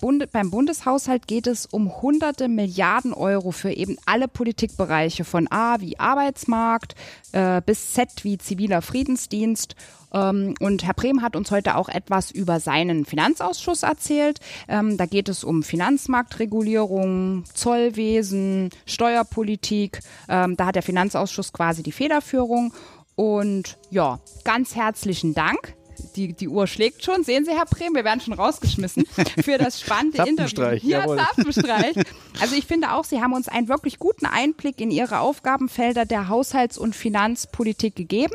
Bund, 0.00 0.30
beim 0.32 0.50
Bundeshaushalt 0.50 1.26
geht 1.26 1.46
es 1.46 1.66
um 1.66 2.02
hunderte 2.02 2.48
Milliarden 2.48 3.12
Euro 3.12 3.50
für 3.50 3.72
eben 3.72 3.96
alle 4.06 4.28
Politikbereiche 4.28 5.24
von 5.24 5.50
A 5.50 5.80
wie 5.80 5.98
Arbeitsmarkt 5.98 6.94
äh, 7.32 7.60
bis 7.64 7.92
Z 7.92 8.24
wie 8.24 8.38
ziviler 8.38 8.82
Friedensdienst 8.82 9.76
ähm, 10.12 10.54
und 10.60 10.84
Herr 10.84 10.94
Brehm 10.94 11.22
hat 11.22 11.36
uns 11.36 11.50
heute 11.50 11.76
auch 11.76 11.88
etwas 11.88 12.30
über 12.30 12.60
seinen 12.60 13.04
Finanzausschuss 13.04 13.82
erzählt. 13.82 14.40
Ähm, 14.68 14.96
da 14.96 15.06
geht 15.06 15.28
es 15.28 15.44
um 15.44 15.62
Finanzmarktregulierung, 15.62 17.44
Zollwesen, 17.52 18.70
Steuerpolitik. 18.86 20.00
Ähm, 20.28 20.56
da 20.56 20.66
hat 20.66 20.76
der 20.76 20.82
Finanzausschuss 20.82 21.52
quasi 21.52 21.82
die 21.82 21.92
Federführung. 21.92 22.72
Und 23.14 23.78
ja, 23.90 24.20
ganz 24.44 24.74
herzlichen 24.74 25.34
Dank. 25.34 25.74
Die, 26.16 26.32
die 26.32 26.48
Uhr 26.48 26.66
schlägt 26.66 27.04
schon. 27.04 27.22
Sehen 27.22 27.44
Sie, 27.44 27.52
Herr 27.52 27.66
Brehm, 27.66 27.94
wir 27.94 28.04
werden 28.04 28.20
schon 28.20 28.34
rausgeschmissen 28.34 29.06
für 29.42 29.58
das 29.58 29.80
spannende 29.80 30.24
Interview. 30.26 30.88
Ja, 30.88 31.06
Zapfenstreich. 31.06 31.96
Also 32.40 32.56
ich 32.56 32.66
finde 32.66 32.92
auch, 32.92 33.04
Sie 33.04 33.20
haben 33.20 33.32
uns 33.32 33.48
einen 33.48 33.68
wirklich 33.68 33.98
guten 33.98 34.26
Einblick 34.26 34.80
in 34.80 34.90
Ihre 34.90 35.20
Aufgabenfelder 35.20 36.04
der 36.04 36.28
Haushalts- 36.28 36.78
und 36.78 36.96
Finanzpolitik 36.96 37.94
gegeben. 37.94 38.34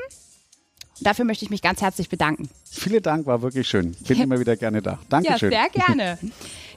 Dafür 1.01 1.25
möchte 1.25 1.45
ich 1.45 1.51
mich 1.51 1.61
ganz 1.61 1.81
herzlich 1.81 2.09
bedanken. 2.09 2.49
Vielen 2.69 3.03
Dank, 3.03 3.25
war 3.25 3.41
wirklich 3.41 3.67
schön. 3.67 3.95
Bin 4.07 4.21
immer 4.21 4.39
wieder 4.39 4.55
gerne 4.55 4.81
da. 4.81 4.99
Dankeschön. 5.09 5.51
Ja, 5.51 5.67
sehr 5.71 5.83
gerne. 5.83 6.19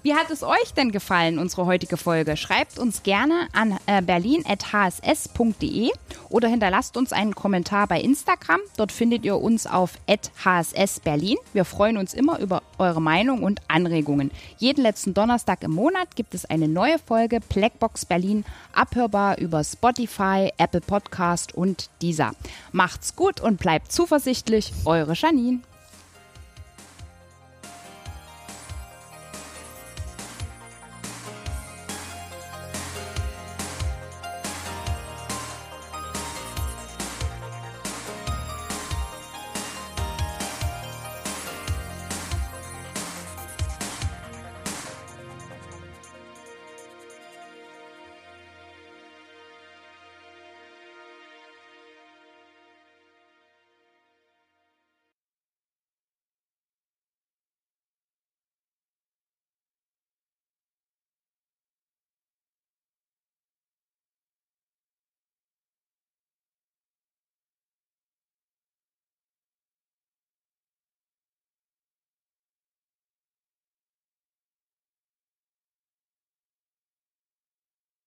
Wie 0.02 0.14
hat 0.14 0.30
es 0.30 0.42
euch 0.42 0.72
denn 0.74 0.92
gefallen, 0.92 1.38
unsere 1.38 1.66
heutige 1.66 1.98
Folge? 1.98 2.38
Schreibt 2.38 2.78
uns 2.78 3.02
gerne 3.02 3.48
an 3.52 3.76
äh, 3.84 4.00
berlin.hss.de 4.00 5.90
oder 6.30 6.48
hinterlasst 6.48 6.96
uns 6.96 7.12
einen 7.12 7.34
Kommentar 7.34 7.86
bei 7.86 8.00
Instagram. 8.00 8.60
Dort 8.78 8.92
findet 8.92 9.26
ihr 9.26 9.36
uns 9.36 9.66
auf 9.66 9.98
hssberlin. 10.08 11.36
Wir 11.52 11.66
freuen 11.66 11.98
uns 11.98 12.14
immer 12.14 12.38
über 12.38 12.62
eure 12.78 13.02
Meinung 13.02 13.42
und 13.42 13.60
Anregungen. 13.68 14.30
Jeden 14.56 14.82
letzten 14.82 15.12
Donnerstag 15.12 15.62
im 15.64 15.72
Monat 15.72 16.16
gibt 16.16 16.34
es 16.34 16.46
eine 16.46 16.66
neue 16.66 16.98
Folge 16.98 17.40
Blackbox 17.40 18.06
Berlin, 18.06 18.46
abhörbar 18.72 19.36
über 19.36 19.62
Spotify, 19.62 20.50
Apple 20.56 20.80
Podcast 20.80 21.54
und 21.54 21.90
dieser. 22.00 22.30
Macht's 22.72 23.16
gut 23.16 23.38
und 23.42 23.60
bleibt 23.60 23.92
zuversichtlich. 23.92 24.72
Eure 24.86 25.12
Janine. 25.12 25.60